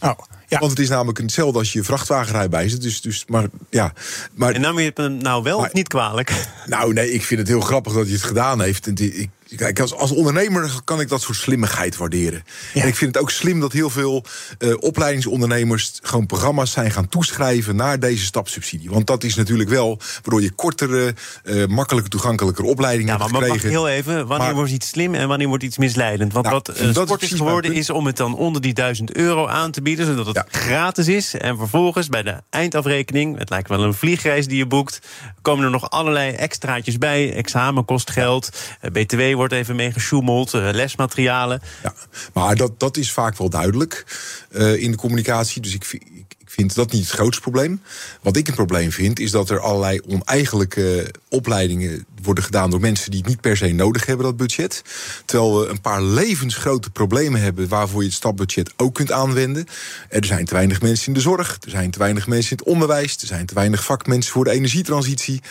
Oh, 0.00 0.18
ja. 0.48 0.58
Want 0.58 0.70
het 0.70 0.80
is 0.80 0.88
namelijk 0.88 1.18
hetzelfde 1.18 1.58
als 1.58 1.72
je 1.72 1.84
vrachtwagenrijbewijs. 1.84 2.78
Dus, 2.78 3.00
dus, 3.00 3.24
maar, 3.26 3.46
ja, 3.70 3.92
maar, 4.34 4.52
en 4.52 4.60
nam 4.60 4.78
je 4.78 4.92
het 4.94 5.22
nou 5.22 5.42
wel 5.42 5.58
maar, 5.58 5.66
of 5.66 5.72
niet 5.72 5.88
kwalijk? 5.88 6.46
Nou, 6.66 6.92
nee, 6.92 7.12
ik 7.12 7.24
vind 7.24 7.40
het 7.40 7.48
heel 7.48 7.60
grappig 7.60 7.92
dat 7.92 8.04
hij 8.04 8.12
het 8.12 8.22
gedaan 8.22 8.60
heeft. 8.60 8.86
En 8.86 8.94
ik, 8.96 9.28
Kijk, 9.56 9.80
als, 9.80 9.94
als 9.94 10.10
ondernemer 10.10 10.70
kan 10.84 11.00
ik 11.00 11.08
dat 11.08 11.20
soort 11.20 11.36
slimmigheid 11.36 11.96
waarderen. 11.96 12.44
Ja. 12.74 12.82
En 12.82 12.88
ik 12.88 12.96
vind 12.96 13.14
het 13.14 13.22
ook 13.22 13.30
slim 13.30 13.60
dat 13.60 13.72
heel 13.72 13.90
veel 13.90 14.24
uh, 14.58 14.74
opleidingsondernemers 14.78 15.98
gewoon 16.02 16.26
programma's 16.26 16.70
zijn 16.70 16.90
gaan 16.90 17.08
toeschrijven 17.08 17.76
naar 17.76 18.00
deze 18.00 18.24
stapsubsidie. 18.24 18.90
Want 18.90 19.06
dat 19.06 19.24
is 19.24 19.34
natuurlijk 19.34 19.68
wel 19.68 19.98
waardoor 20.12 20.42
je 20.42 20.50
kortere, 20.50 21.14
uh, 21.44 21.66
makkelijker 21.66 22.10
toegankelijker 22.10 22.64
opleidingen 22.64 23.12
ja, 23.12 23.18
maar, 23.18 23.28
hebt 23.28 23.44
gekregen. 23.44 23.72
Maar 23.72 23.90
heel 23.90 23.96
even, 23.96 24.26
wanneer 24.26 24.46
maar, 24.46 24.54
wordt 24.54 24.72
iets 24.72 24.88
slim 24.88 25.14
en 25.14 25.28
wanneer 25.28 25.48
wordt 25.48 25.64
iets 25.64 25.78
misleidend? 25.78 26.32
Want 26.32 26.46
nou, 26.46 26.60
wat 26.64 26.80
uh, 26.80 26.90
sport 26.90 27.22
is 27.22 27.32
geworden 27.32 27.72
is 27.72 27.90
om 27.90 28.06
het 28.06 28.16
dan 28.16 28.36
onder 28.36 28.60
die 28.60 28.74
1000 28.74 29.12
euro 29.16 29.46
aan 29.46 29.70
te 29.70 29.82
bieden, 29.82 30.06
zodat 30.06 30.26
het 30.26 30.36
ja. 30.36 30.46
gratis 30.48 31.08
is. 31.08 31.34
En 31.34 31.56
vervolgens 31.56 32.08
bij 32.08 32.22
de 32.22 32.42
eindafrekening, 32.50 33.38
het 33.38 33.50
lijkt 33.50 33.68
wel 33.68 33.82
een 33.82 33.94
vliegreis 33.94 34.46
die 34.46 34.56
je 34.56 34.66
boekt, 34.66 34.98
komen 35.42 35.64
er 35.64 35.70
nog 35.70 35.90
allerlei 35.90 36.32
extraatjes 36.32 36.98
bij. 36.98 37.34
Examen 37.34 37.84
kost 37.84 38.10
geld, 38.10 38.50
BTW 38.92 39.36
wordt 39.38 39.52
even 39.52 39.76
mee 39.76 39.92
gesjoemeld, 39.92 40.54
uh, 40.54 40.68
lesmaterialen. 40.72 41.62
Ja, 41.82 41.94
maar 42.32 42.56
dat, 42.56 42.80
dat 42.80 42.96
is 42.96 43.12
vaak 43.12 43.36
wel 43.36 43.50
duidelijk 43.50 44.04
uh, 44.50 44.82
in 44.82 44.90
de 44.90 44.96
communicatie. 44.96 45.62
Dus 45.62 45.74
ik, 45.74 45.84
ik, 45.92 46.34
ik 46.38 46.50
vind 46.50 46.74
dat 46.74 46.92
niet 46.92 47.02
het 47.02 47.10
grootste 47.10 47.42
probleem. 47.42 47.82
Wat 48.22 48.36
ik 48.36 48.48
een 48.48 48.54
probleem 48.54 48.92
vind, 48.92 49.18
is 49.18 49.30
dat 49.30 49.50
er 49.50 49.60
allerlei 49.60 50.00
oneigenlijke 50.06 51.14
opleidingen 51.28 52.06
worden 52.22 52.44
gedaan 52.44 52.70
door 52.70 52.80
mensen 52.80 53.10
die 53.10 53.20
het 53.20 53.28
niet 53.28 53.40
per 53.40 53.56
se 53.56 53.72
nodig 53.72 54.06
hebben, 54.06 54.26
dat 54.26 54.36
budget. 54.36 54.82
Terwijl 55.24 55.60
we 55.60 55.66
een 55.66 55.80
paar 55.80 56.02
levensgrote 56.02 56.90
problemen 56.90 57.40
hebben 57.40 57.68
waarvoor 57.68 58.00
je 58.00 58.06
het 58.06 58.16
stapbudget 58.16 58.72
ook 58.76 58.94
kunt 58.94 59.12
aanwenden. 59.12 59.66
Er 60.08 60.24
zijn 60.24 60.44
te 60.44 60.54
weinig 60.54 60.82
mensen 60.82 61.06
in 61.06 61.14
de 61.14 61.20
zorg, 61.20 61.58
er 61.60 61.70
zijn 61.70 61.90
te 61.90 61.98
weinig 61.98 62.26
mensen 62.26 62.50
in 62.50 62.56
het 62.56 62.66
onderwijs, 62.66 63.16
er 63.16 63.26
zijn 63.26 63.46
te 63.46 63.54
weinig 63.54 63.84
vakmensen 63.84 64.32
voor 64.32 64.44
de 64.44 64.50
energietransitie. 64.50 65.42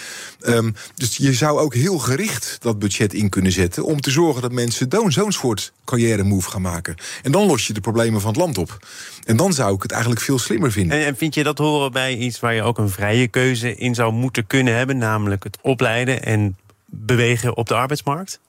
Um, 0.47 0.75
dus 0.95 1.17
je 1.17 1.33
zou 1.33 1.59
ook 1.59 1.73
heel 1.73 1.97
gericht 1.97 2.57
dat 2.59 2.79
budget 2.79 3.13
in 3.13 3.29
kunnen 3.29 3.51
zetten 3.51 3.85
om 3.85 4.01
te 4.01 4.11
zorgen 4.11 4.41
dat 4.41 4.51
mensen 4.51 4.87
zo'n 5.07 5.31
soort 5.31 5.73
carrière 5.85 6.23
move 6.23 6.49
gaan 6.49 6.61
maken. 6.61 6.95
En 7.23 7.31
dan 7.31 7.45
los 7.45 7.67
je 7.67 7.73
de 7.73 7.81
problemen 7.81 8.21
van 8.21 8.29
het 8.29 8.39
land 8.39 8.57
op. 8.57 8.87
En 9.25 9.37
dan 9.37 9.53
zou 9.53 9.75
ik 9.75 9.81
het 9.81 9.91
eigenlijk 9.91 10.21
veel 10.21 10.39
slimmer 10.39 10.71
vinden. 10.71 10.99
En, 10.99 11.05
en 11.05 11.17
vind 11.17 11.33
je 11.33 11.43
dat 11.43 11.57
horen 11.57 11.91
bij 11.91 12.15
iets 12.15 12.39
waar 12.39 12.53
je 12.53 12.63
ook 12.63 12.77
een 12.77 12.89
vrije 12.89 13.27
keuze 13.27 13.75
in 13.75 13.95
zou 13.95 14.13
moeten 14.13 14.47
kunnen 14.47 14.75
hebben, 14.75 14.97
namelijk 14.97 15.43
het 15.43 15.57
opleiden 15.61 16.23
en 16.23 16.57
bewegen 16.87 17.57
op 17.57 17.67
de 17.67 17.75
arbeidsmarkt? 17.75 18.39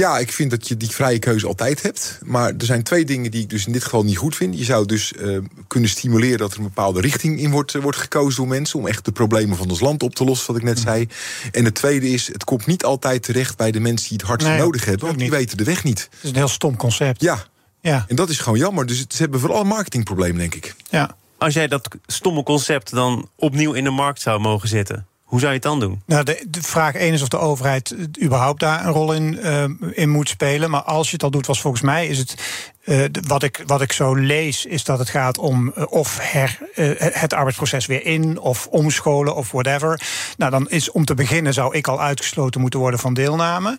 Ja, 0.00 0.18
ik 0.18 0.32
vind 0.32 0.50
dat 0.50 0.68
je 0.68 0.76
die 0.76 0.90
vrije 0.90 1.18
keuze 1.18 1.46
altijd 1.46 1.82
hebt. 1.82 2.18
Maar 2.24 2.48
er 2.58 2.64
zijn 2.64 2.82
twee 2.82 3.04
dingen 3.04 3.30
die 3.30 3.42
ik 3.42 3.50
dus 3.50 3.66
in 3.66 3.72
dit 3.72 3.84
geval 3.84 4.04
niet 4.04 4.16
goed 4.16 4.36
vind. 4.36 4.58
Je 4.58 4.64
zou 4.64 4.86
dus 4.86 5.12
uh, 5.12 5.38
kunnen 5.68 5.90
stimuleren 5.90 6.38
dat 6.38 6.52
er 6.52 6.58
een 6.58 6.64
bepaalde 6.64 7.00
richting 7.00 7.40
in 7.40 7.50
wordt, 7.50 7.74
uh, 7.74 7.82
wordt 7.82 7.98
gekozen 7.98 8.36
door 8.36 8.48
mensen. 8.48 8.78
Om 8.78 8.86
echt 8.86 9.04
de 9.04 9.12
problemen 9.12 9.56
van 9.56 9.70
ons 9.70 9.80
land 9.80 10.02
op 10.02 10.14
te 10.14 10.24
lossen, 10.24 10.46
wat 10.46 10.56
ik 10.56 10.62
net 10.62 10.78
zei. 10.78 11.08
En 11.52 11.64
het 11.64 11.74
tweede 11.74 12.08
is, 12.10 12.26
het 12.26 12.44
komt 12.44 12.66
niet 12.66 12.84
altijd 12.84 13.22
terecht 13.22 13.56
bij 13.56 13.70
de 13.70 13.80
mensen 13.80 14.08
die 14.08 14.16
het 14.16 14.26
hardst 14.26 14.48
nee, 14.48 14.58
nodig 14.58 14.84
hebben. 14.84 15.06
Want 15.06 15.18
die 15.18 15.28
niet. 15.28 15.36
weten 15.36 15.56
de 15.56 15.64
weg 15.64 15.84
niet. 15.84 16.08
Het 16.10 16.22
is 16.22 16.30
een 16.30 16.36
heel 16.36 16.48
stom 16.48 16.76
concept. 16.76 17.20
Ja. 17.20 17.44
ja. 17.80 18.04
En 18.08 18.16
dat 18.16 18.28
is 18.28 18.38
gewoon 18.38 18.58
jammer. 18.58 18.86
Dus 18.86 19.04
ze 19.08 19.22
hebben 19.22 19.40
vooral 19.40 19.60
een 19.60 19.66
marketingprobleem, 19.66 20.36
denk 20.36 20.54
ik. 20.54 20.74
Ja. 20.90 21.16
Als 21.38 21.54
jij 21.54 21.68
dat 21.68 21.88
stomme 22.06 22.42
concept 22.42 22.90
dan 22.90 23.28
opnieuw 23.36 23.72
in 23.72 23.84
de 23.84 23.90
markt 23.90 24.20
zou 24.20 24.40
mogen 24.40 24.68
zetten. 24.68 25.06
Hoe 25.34 25.42
zou 25.42 25.54
je 25.54 25.58
het 25.58 25.68
dan 25.68 25.80
doen? 25.80 26.02
Nou, 26.06 26.24
de, 26.24 26.62
vraag 26.62 26.94
één 26.94 27.12
is 27.12 27.22
of 27.22 27.28
de 27.28 27.38
overheid 27.38 27.94
überhaupt 28.22 28.60
daar 28.60 28.86
een 28.86 28.92
rol 28.92 29.12
in, 29.12 29.38
uh, 29.42 29.64
in 29.92 30.10
moet 30.10 30.28
spelen. 30.28 30.70
Maar 30.70 30.82
als 30.82 31.06
je 31.06 31.12
het 31.12 31.22
al 31.22 31.30
doet, 31.30 31.46
was 31.46 31.60
volgens 31.60 31.82
mij 31.82 32.06
is 32.06 32.18
het 32.18 32.34
uh, 32.84 33.04
wat, 33.26 33.42
ik, 33.42 33.62
wat 33.66 33.80
ik 33.80 33.92
zo 33.92 34.14
lees, 34.14 34.66
is 34.66 34.84
dat 34.84 34.98
het 34.98 35.08
gaat 35.08 35.38
om 35.38 35.72
uh, 35.78 35.84
of 35.88 36.18
her, 36.20 36.58
uh, 36.74 36.90
het 36.98 37.32
arbeidsproces 37.32 37.86
weer 37.86 38.06
in, 38.06 38.38
of 38.38 38.66
omscholen, 38.66 39.36
of 39.36 39.50
whatever. 39.50 40.00
Nou, 40.36 40.50
dan 40.50 40.68
is 40.68 40.90
om 40.90 41.04
te 41.04 41.14
beginnen 41.14 41.52
zou 41.52 41.76
ik 41.76 41.88
al 41.88 42.00
uitgesloten 42.00 42.60
moeten 42.60 42.80
worden 42.80 43.00
van 43.00 43.14
deelname. 43.14 43.78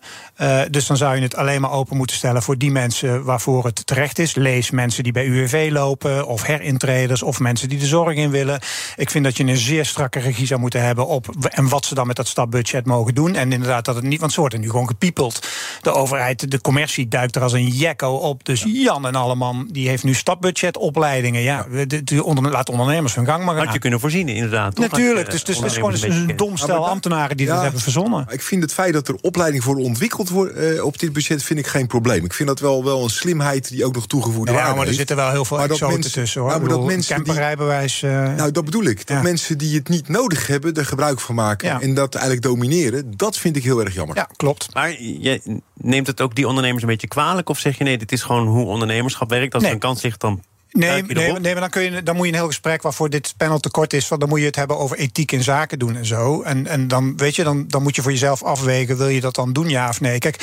dus 0.69 0.88
dan 0.88 0.98
zou 0.98 1.16
je 1.16 1.22
het 1.22 1.36
alleen 1.36 1.62
maar 1.62 1.72
open 1.72 1.98
moeten 1.98 2.16
stellen 2.16 2.44
voor 2.44 2.57
die 2.57 2.72
mensen 2.72 3.24
waarvoor 3.24 3.66
het 3.66 3.86
terecht 3.86 4.19
is. 4.19 4.36
Lees 4.36 4.72
mensen 4.72 5.04
die 5.04 5.12
bij 5.12 5.25
UWV 5.25 5.69
lopen, 5.72 6.28
of 6.28 6.44
herintreders, 6.44 7.24
of 7.24 7.40
mensen 7.40 7.69
die 7.69 7.80
de 7.80 7.86
zorg 7.86 8.16
in 8.16 8.30
willen. 8.30 8.60
Ik 8.96 9.10
vind 9.10 9.24
dat 9.24 9.38
je 9.38 9.44
een 9.44 9.58
zeer 9.58 9.86
strakke 9.86 10.20
regie 10.20 10.48
zou 10.48 10.60
moeten 10.60 10.82
hebben 10.82 11.08
op 11.08 11.27
en 11.50 11.70
wat 11.70 11.86
ze 11.86 11.96
dan 11.96 12.08
met 12.08 12.15
dat 12.15 12.27
stapbudget 12.27 12.86
mogen 12.86 13.15
doen. 13.15 13.36
En 13.36 13.51
inderdaad, 13.51 13.86
dat 13.86 13.96
het 13.96 14.03
niet, 14.03 14.20
want 14.20 14.34
ze 14.34 14.39
worden 14.39 14.60
nu 14.60 14.70
gewoon 14.70 14.88
gepiepeld. 14.88 15.48
De 15.82 15.91
overheid, 15.91 16.51
de 16.51 16.62
commercie 16.62 17.08
duikt 17.08 17.36
er 17.36 17.41
als 17.41 17.53
een 17.53 17.68
jekko 17.68 18.15
op. 18.15 18.46
Dus 18.46 18.63
ja 18.68 18.95
En 19.04 19.16
Alleman 19.16 19.68
die 19.72 19.88
heeft 19.88 20.04
nu 20.04 20.14
stapbudgetopleidingen. 20.14 21.42
Ja, 21.42 21.66
ja. 21.72 21.86
De, 21.86 22.04
de 22.04 22.24
onder, 22.24 22.52
laat 22.52 22.70
ondernemers 22.70 23.16
hun 23.16 23.25
gang 23.25 23.44
maar 23.44 23.56
gaan. 23.56 23.66
Had 23.66 23.74
je 23.74 23.80
kunnen 23.80 24.00
voorzien, 24.00 24.28
inderdaad. 24.30 24.75
Toch? 24.75 24.90
Natuurlijk, 24.90 25.32
dus, 25.32 25.44
dus 25.44 25.58
het 25.58 25.66
is 25.66 25.74
gewoon 25.74 25.94
een, 25.94 26.30
een 26.30 26.36
dom 26.36 26.58
stel 26.58 26.88
ambtenaren 26.88 27.38
die 27.38 27.46
ja, 27.46 27.54
dat 27.54 27.62
hebben 27.62 27.82
verzonnen. 27.82 28.25
Ik 28.30 28.42
vind 28.42 28.62
het 28.62 28.74
feit 28.74 28.94
dat 28.94 29.08
er 29.08 29.16
opleiding 29.22 29.64
voor 29.64 29.75
ontwikkeld 29.75 30.30
wordt 30.30 30.58
uh, 30.58 30.84
op 30.84 31.00
dit 31.00 31.14
budget 31.14 31.44
vind 31.44 31.60
ik 31.60 31.68
geen 31.68 31.88
probleem. 31.88 32.25
Ik 32.25 32.34
vind 32.34 32.50
dat 32.50 32.60
wel, 32.60 32.84
wel 32.84 33.04
een 33.04 33.10
slimheid 33.10 33.70
die 33.70 33.86
ook 33.86 33.94
nog 33.94 34.08
toegevoegde 34.08 34.52
ja, 34.52 34.58
waarde 34.58 34.75
maar 34.75 34.88
er 34.88 34.94
zitten 34.94 35.16
wel 35.16 35.32
heel 35.32 35.46
veel 35.46 35.62
exoten 35.62 36.12
tussen 36.12 36.42
hoor. 36.42 36.50
Nou, 36.50 36.62
maar 36.62 36.70
dat 36.70 36.86
mensen 36.86 37.16
camperrijbewijs. 37.16 38.00
Die, 38.00 38.10
uh, 38.10 38.34
nou, 38.34 38.52
dat 38.52 38.66
bedoel 38.66 38.84
ik. 38.84 39.08
Dat 39.08 39.24
mensen 39.24 39.58
die 39.58 39.75
het 39.75 39.90
niet 39.90 40.08
nodig 40.08 40.48
hebben, 40.48 40.74
er 40.74 40.86
gebruik 40.86 41.20
van 41.20 41.36
maken 41.36 41.82
en 41.82 41.94
dat 41.94 42.16
eigenlijk 42.16 42.46
domineren, 42.46 43.14
dat 43.18 43.38
vind 43.38 43.56
ik 43.56 43.64
heel 43.64 43.80
erg 43.80 43.94
jammer. 43.94 44.16
Ja, 44.16 44.30
klopt. 44.36 44.74
Maar 44.74 45.02
je 45.02 45.62
neemt 45.74 46.08
het 46.08 46.22
ook 46.22 46.36
die 46.36 46.48
ondernemers 46.48 46.84
een 46.84 46.90
beetje 46.90 47.08
kwalijk 47.08 47.50
of 47.50 47.60
zeg 47.60 47.78
je 47.78 47.84
nee, 47.84 47.98
dit 47.98 48.12
is 48.12 48.22
gewoon 48.22 48.48
hoe 48.48 48.66
ondernemerschap 48.86 49.30
werkt. 49.30 49.54
Als 49.54 49.63
nee. 49.63 49.72
er 49.72 49.77
een 49.77 49.88
kans 49.88 50.01
ligt, 50.01 50.22
dan 50.22 50.44
Nee, 50.75 51.03
nee, 51.03 51.32
nee, 51.32 51.51
maar 51.51 51.62
dan, 51.62 51.70
kun 51.70 51.82
je, 51.82 52.03
dan 52.03 52.15
moet 52.15 52.25
je 52.25 52.32
een 52.32 52.38
heel 52.38 52.48
gesprek 52.48 52.82
waarvoor 52.82 53.10
dit 53.10 53.34
panel 53.38 53.60
tekort 53.60 53.94
is. 53.94 54.08
Dan 54.08 54.29
moet 54.29 54.39
je 54.39 54.46
het 54.46 54.55
hebben 54.55 54.77
over 54.77 54.98
ethiek 54.98 55.32
in 55.32 55.44
zaken 55.44 55.79
doen 55.79 55.96
en 55.96 56.05
zo. 56.05 56.41
En, 56.41 56.67
en 56.67 56.88
dan, 56.88 57.17
weet 57.17 57.36
je, 57.36 57.44
dan, 57.44 57.67
dan 57.67 57.84
moet 57.84 57.96
je 57.96 58.01
voor 58.01 58.12
jezelf 58.12 58.44
afwegen: 58.44 58.98
wil 58.98 59.08
je 59.08 59.22
dat 59.22 59.36
dan 59.36 59.53
doen, 59.53 59.70
ja 59.70 59.89
of 59.89 60.01
nee? 60.01 60.20
Kijk, 60.20 60.38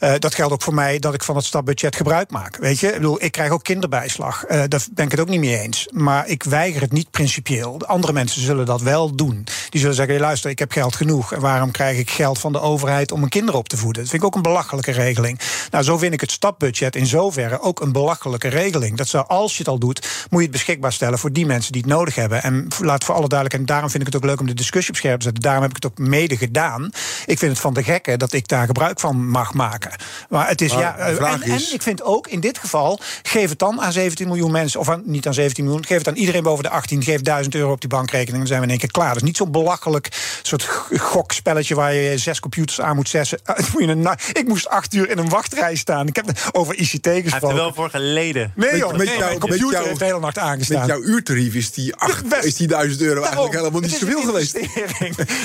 uh, 0.00 0.12
dat 0.18 0.34
geldt 0.34 0.52
ook 0.52 0.62
voor 0.62 0.74
mij 0.74 0.98
dat 0.98 1.14
ik 1.14 1.22
van 1.22 1.36
het 1.36 1.44
stapbudget 1.44 1.96
gebruik 1.96 2.30
maak. 2.30 2.56
Weet 2.56 2.80
je, 2.80 2.86
ik 2.86 2.94
bedoel, 2.94 3.22
ik 3.22 3.32
krijg 3.32 3.50
ook 3.50 3.62
kinderbijslag. 3.62 4.44
Uh, 4.44 4.62
daar 4.68 4.84
ben 4.92 5.04
ik 5.04 5.10
het 5.10 5.20
ook 5.20 5.28
niet 5.28 5.40
mee 5.40 5.58
eens. 5.58 5.88
Maar 5.92 6.28
ik 6.28 6.42
weiger 6.42 6.80
het 6.80 6.92
niet 6.92 7.10
principieel. 7.10 7.80
Andere 7.86 8.12
mensen 8.12 8.42
zullen 8.42 8.66
dat 8.66 8.82
wel 8.82 9.16
doen. 9.16 9.46
Die 9.68 9.80
zullen 9.80 9.96
zeggen: 9.96 10.14
hey, 10.14 10.24
luister, 10.24 10.50
ik 10.50 10.58
heb 10.58 10.72
geld 10.72 10.96
genoeg. 10.96 11.32
En 11.32 11.40
waarom 11.40 11.70
krijg 11.70 11.98
ik 11.98 12.10
geld 12.10 12.38
van 12.38 12.52
de 12.52 12.60
overheid 12.60 13.12
om 13.12 13.18
mijn 13.18 13.30
kinderen 13.30 13.60
op 13.60 13.68
te 13.68 13.76
voeden? 13.76 14.02
Dat 14.02 14.10
vind 14.10 14.22
ik 14.22 14.28
ook 14.28 14.36
een 14.36 14.42
belachelijke 14.42 14.92
regeling. 14.92 15.40
Nou, 15.70 15.84
zo 15.84 15.98
vind 15.98 16.12
ik 16.12 16.20
het 16.20 16.30
stapbudget 16.30 16.96
in 16.96 17.06
zoverre 17.06 17.60
ook 17.60 17.80
een 17.80 17.92
belachelijke 17.92 18.48
regeling. 18.48 18.96
Dat 18.96 19.08
zou, 19.08 19.26
als 19.26 19.56
je 19.56 19.64
het 19.72 19.82
het 19.82 20.02
al 20.02 20.02
doet, 20.02 20.26
moet 20.30 20.38
je 20.40 20.46
het 20.46 20.50
beschikbaar 20.56 20.92
stellen 20.92 21.18
voor 21.18 21.32
die 21.32 21.46
mensen 21.46 21.72
die 21.72 21.80
het 21.82 21.90
nodig 21.90 22.14
hebben. 22.14 22.42
En 22.42 22.68
laat 22.80 23.04
voor 23.04 23.14
alle 23.14 23.28
duidelijkheid, 23.28 23.68
en 23.68 23.74
daarom 23.74 23.90
vind 23.90 24.06
ik 24.06 24.12
het 24.12 24.16
ook 24.22 24.28
leuk 24.28 24.40
om 24.40 24.46
de 24.46 24.54
discussie 24.54 24.90
op 24.92 24.98
scherp 24.98 25.16
te 25.18 25.24
zetten. 25.24 25.42
Daarom 25.42 25.62
heb 25.62 25.70
ik 25.70 25.82
het 25.82 25.92
ook 25.92 25.98
mede 26.08 26.36
gedaan. 26.36 26.84
Ik 27.26 27.38
vind 27.38 27.52
het 27.52 27.60
van 27.60 27.74
de 27.74 27.82
gekken 27.82 28.18
dat 28.18 28.32
ik 28.32 28.48
daar 28.48 28.66
gebruik 28.66 29.00
van 29.00 29.28
mag 29.28 29.54
maken. 29.54 29.90
Maar 30.28 30.48
het 30.48 30.60
is 30.60 30.72
Maar 30.72 30.80
ja. 30.82 30.96
eh, 30.96 31.32
en, 31.32 31.42
is- 31.42 31.68
en 31.68 31.74
ik 31.74 31.82
vind 31.82 32.02
ook 32.02 32.26
in 32.26 32.40
dit 32.40 32.58
geval, 32.58 33.00
geef 33.22 33.48
het 33.48 33.58
dan 33.58 33.80
aan 33.80 33.92
17 33.92 34.26
miljoen 34.26 34.50
mensen, 34.50 34.80
of 34.80 34.88
aan, 34.88 35.02
niet 35.04 35.26
aan 35.26 35.34
17 35.34 35.64
miljoen, 35.64 35.86
geef 35.86 35.98
het 35.98 36.08
aan 36.08 36.14
iedereen 36.16 36.42
boven 36.42 36.64
de 36.64 36.70
18, 36.70 37.02
geef 37.02 37.20
1000 37.20 37.54
euro 37.54 37.72
op 37.72 37.80
die 37.80 37.88
bankrekening, 37.90 38.36
dan 38.38 38.46
zijn 38.46 38.58
we 38.58 38.64
in 38.64 38.70
één 38.70 38.80
keer 38.80 38.90
klaar. 38.90 39.08
Dat 39.08 39.16
is 39.16 39.22
niet 39.22 39.36
zo'n 39.36 39.50
belachelijk 39.50 40.08
soort 40.42 40.64
gokspelletje 40.98 41.74
waar 41.74 41.94
je 41.94 42.18
zes 42.18 42.40
computers 42.40 42.80
aan 42.80 42.96
moet 42.96 43.08
zetten. 43.08 43.40
Moet 43.72 43.82
je 43.82 43.88
een 43.88 44.00
na- 44.00 44.18
ik 44.32 44.44
moest 44.48 44.68
acht 44.68 44.94
uur 44.94 45.10
in 45.10 45.18
een 45.18 45.28
wachtrij 45.28 45.74
staan. 45.76 46.06
Ik 46.06 46.16
heb 46.16 46.30
over 46.52 46.74
ICT 46.74 47.04
Hij 47.04 47.12
heeft 47.14 47.24
er 47.26 47.30
gesproken. 47.30 47.56
wel 47.56 47.74
voor 47.74 47.90
geleden. 47.90 48.52
Nee, 48.56 48.76
joh, 48.76 48.92
nee, 48.92 49.18
met 49.48 49.57
computer 49.58 49.70
jou- 49.78 49.86
heeft 49.86 49.98
de 49.98 50.04
hele 50.04 50.20
nacht 50.20 50.38
aangestaan. 50.38 50.78
Met 50.78 50.86
jouw 50.88 51.02
uurtarief 51.02 51.54
is 51.54 51.70
die, 51.72 51.94
acht, 51.94 52.28
best. 52.28 52.44
is 52.44 52.56
die 52.56 52.66
1000 52.66 53.00
euro 53.02 53.22
eigenlijk 53.22 53.54
helemaal 53.54 53.80
niet 53.80 53.90
zoveel 53.90 54.22
geweest. 54.22 54.58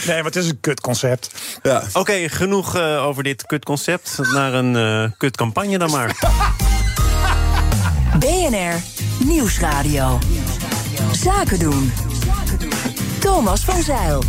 Nee, 0.08 0.16
maar 0.16 0.24
het 0.24 0.36
is 0.36 0.48
een 0.50 0.60
kutconcept. 0.60 1.30
Ja. 1.62 1.84
Oké, 1.94 2.30
genoeg 2.30 2.76
eh, 2.76 3.06
over 3.06 3.24
dit 3.24 3.46
kutconcept. 3.46 4.18
Naar 4.34 4.54
een 4.54 4.76
eh 4.76 5.12
kutcampagne 5.18 5.78
dan 5.78 5.92
maar. 5.92 6.16
BNR 8.20 8.82
Nieuwsradio. 9.26 10.20
Zaken 11.12 11.60
doen. 11.60 11.92
Thomas 13.20 13.62
van 13.62 13.84
Zeil. 13.84 14.24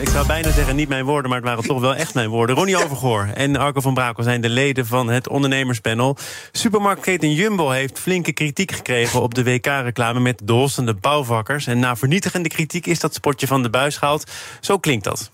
Ik 0.00 0.08
zou 0.08 0.26
bijna 0.26 0.50
zeggen, 0.50 0.76
niet 0.76 0.88
mijn 0.88 1.04
woorden, 1.04 1.30
maar 1.30 1.38
het 1.38 1.48
waren 1.48 1.64
toch 1.64 1.80
wel 1.80 1.94
echt 1.94 2.14
mijn 2.14 2.28
woorden. 2.28 2.56
Ronnie 2.56 2.76
Overgoor 2.76 3.28
en 3.34 3.56
Arco 3.56 3.80
van 3.80 3.94
Brakel 3.94 4.22
zijn 4.22 4.40
de 4.40 4.48
leden 4.48 4.86
van 4.86 5.08
het 5.08 5.28
ondernemerspanel. 5.28 6.16
Supermarktketen 6.52 7.32
Jumbo 7.32 7.70
heeft 7.70 7.98
flinke 7.98 8.32
kritiek 8.32 8.72
gekregen 8.72 9.22
op 9.22 9.34
de 9.34 9.44
WK-reclame 9.44 10.20
met 10.20 10.40
de 10.44 10.52
hossende 10.52 10.94
bouwvakkers. 10.94 11.66
En 11.66 11.78
na 11.78 11.96
vernietigende 11.96 12.48
kritiek 12.48 12.86
is 12.86 13.00
dat 13.00 13.14
spotje 13.14 13.46
van 13.46 13.62
de 13.62 13.70
buis 13.70 13.96
gehaald. 13.96 14.30
Zo 14.60 14.78
klinkt 14.78 15.04
dat. 15.04 15.30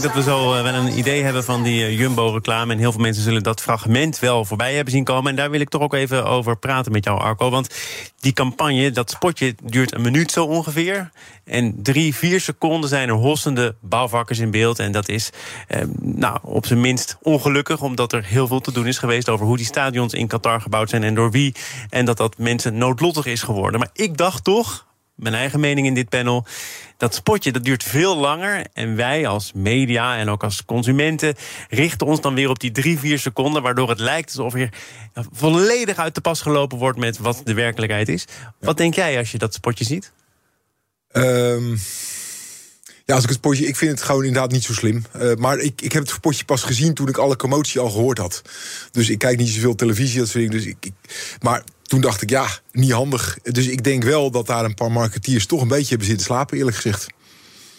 Denk 0.00 0.14
dat 0.14 0.24
we 0.24 0.30
zo 0.30 0.54
eh, 0.54 0.62
wel 0.62 0.74
een 0.74 0.98
idee 0.98 1.22
hebben 1.22 1.44
van 1.44 1.62
die 1.62 1.84
eh, 1.84 1.98
Jumbo-reclame. 1.98 2.72
En 2.72 2.78
heel 2.78 2.92
veel 2.92 3.00
mensen 3.00 3.22
zullen 3.22 3.42
dat 3.42 3.60
fragment 3.60 4.18
wel 4.18 4.44
voorbij 4.44 4.74
hebben 4.74 4.92
zien 4.92 5.04
komen. 5.04 5.30
En 5.30 5.36
daar 5.36 5.50
wil 5.50 5.60
ik 5.60 5.68
toch 5.68 5.82
ook 5.82 5.94
even 5.94 6.24
over 6.24 6.58
praten 6.58 6.92
met 6.92 7.04
jou, 7.04 7.20
Arco. 7.20 7.50
Want 7.50 7.74
die 8.20 8.32
campagne, 8.32 8.90
dat 8.90 9.10
spotje, 9.10 9.54
duurt 9.62 9.94
een 9.94 10.00
minuut 10.00 10.30
zo 10.30 10.44
ongeveer. 10.44 11.10
En 11.44 11.74
drie, 11.82 12.14
vier 12.14 12.40
seconden 12.40 12.88
zijn 12.88 13.08
er 13.08 13.14
hossende 13.14 13.74
bouwvakkers 13.80 14.38
in 14.38 14.50
beeld. 14.50 14.78
En 14.78 14.92
dat 14.92 15.08
is 15.08 15.30
eh, 15.68 15.80
nou, 16.00 16.38
op 16.42 16.66
zijn 16.66 16.80
minst 16.80 17.16
ongelukkig, 17.22 17.80
omdat 17.82 18.12
er 18.12 18.24
heel 18.24 18.46
veel 18.46 18.60
te 18.60 18.72
doen 18.72 18.86
is 18.86 18.98
geweest 18.98 19.28
over 19.28 19.46
hoe 19.46 19.56
die 19.56 19.66
stadions 19.66 20.14
in 20.14 20.26
Qatar 20.26 20.60
gebouwd 20.60 20.90
zijn 20.90 21.02
en 21.02 21.14
door 21.14 21.30
wie. 21.30 21.54
En 21.90 22.04
dat 22.04 22.16
dat 22.16 22.38
mensen 22.38 22.78
noodlottig 22.78 23.26
is 23.26 23.42
geworden. 23.42 23.80
Maar 23.80 23.90
ik 23.92 24.16
dacht 24.16 24.44
toch, 24.44 24.86
mijn 25.14 25.34
eigen 25.34 25.60
mening 25.60 25.86
in 25.86 25.94
dit 25.94 26.08
panel. 26.08 26.46
Dat 26.96 27.14
spotje 27.14 27.52
dat 27.52 27.64
duurt 27.64 27.82
veel 27.82 28.16
langer. 28.16 28.66
En 28.72 28.96
wij 28.96 29.26
als 29.26 29.52
media 29.54 30.16
en 30.16 30.28
ook 30.28 30.44
als 30.44 30.64
consumenten 30.64 31.34
richten 31.68 32.06
ons 32.06 32.20
dan 32.20 32.34
weer 32.34 32.48
op 32.48 32.60
die 32.60 32.70
drie, 32.70 32.98
vier 32.98 33.18
seconden. 33.18 33.62
Waardoor 33.62 33.88
het 33.88 34.00
lijkt 34.00 34.28
alsof 34.28 34.54
er 34.54 34.70
volledig 35.32 35.96
uit 35.96 36.14
de 36.14 36.20
pas 36.20 36.40
gelopen 36.40 36.78
wordt 36.78 36.98
met 36.98 37.18
wat 37.18 37.40
de 37.44 37.54
werkelijkheid 37.54 38.08
is. 38.08 38.24
Wat 38.60 38.76
denk 38.76 38.94
jij 38.94 39.18
als 39.18 39.32
je 39.32 39.38
dat 39.38 39.54
spotje 39.54 39.84
ziet? 39.84 40.12
Ehm, 41.08 41.76
ja, 43.04 43.14
als 43.14 43.24
ik 43.24 43.30
het 43.30 43.40
potje, 43.40 43.66
ik 43.66 43.76
vind 43.76 43.90
het 43.90 44.02
gewoon 44.02 44.24
inderdaad 44.24 44.50
niet 44.50 44.64
zo 44.64 44.72
slim. 44.72 45.04
Eh, 45.12 45.34
maar 45.34 45.58
ik, 45.58 45.80
ik 45.82 45.92
heb 45.92 46.02
het 46.06 46.20
potje 46.20 46.44
pas 46.44 46.62
gezien 46.62 46.94
toen 46.94 47.08
ik 47.08 47.16
alle 47.16 47.36
commotie 47.36 47.80
al 47.80 47.90
gehoord 47.90 48.18
had. 48.18 48.42
Dus 48.90 49.08
ik 49.08 49.18
kijk 49.18 49.38
niet 49.38 49.48
zoveel 49.48 49.74
televisie, 49.74 50.18
dat 50.18 50.28
soort 50.28 50.44
dingen. 50.44 50.56
Dus 50.56 50.66
ik, 50.66 50.76
ik, 50.80 50.92
maar 51.40 51.62
toen 51.92 52.00
dacht 52.00 52.22
ik, 52.22 52.30
ja, 52.30 52.46
niet 52.72 52.92
handig. 52.92 53.38
Dus 53.42 53.66
ik 53.66 53.84
denk 53.84 54.04
wel 54.04 54.30
dat 54.30 54.46
daar 54.46 54.64
een 54.64 54.74
paar 54.74 54.92
marketeers 54.92 55.46
toch 55.46 55.60
een 55.60 55.68
beetje 55.68 55.88
hebben 55.88 56.06
zitten 56.06 56.26
slapen, 56.26 56.56
eerlijk 56.58 56.76
gezegd. 56.76 57.06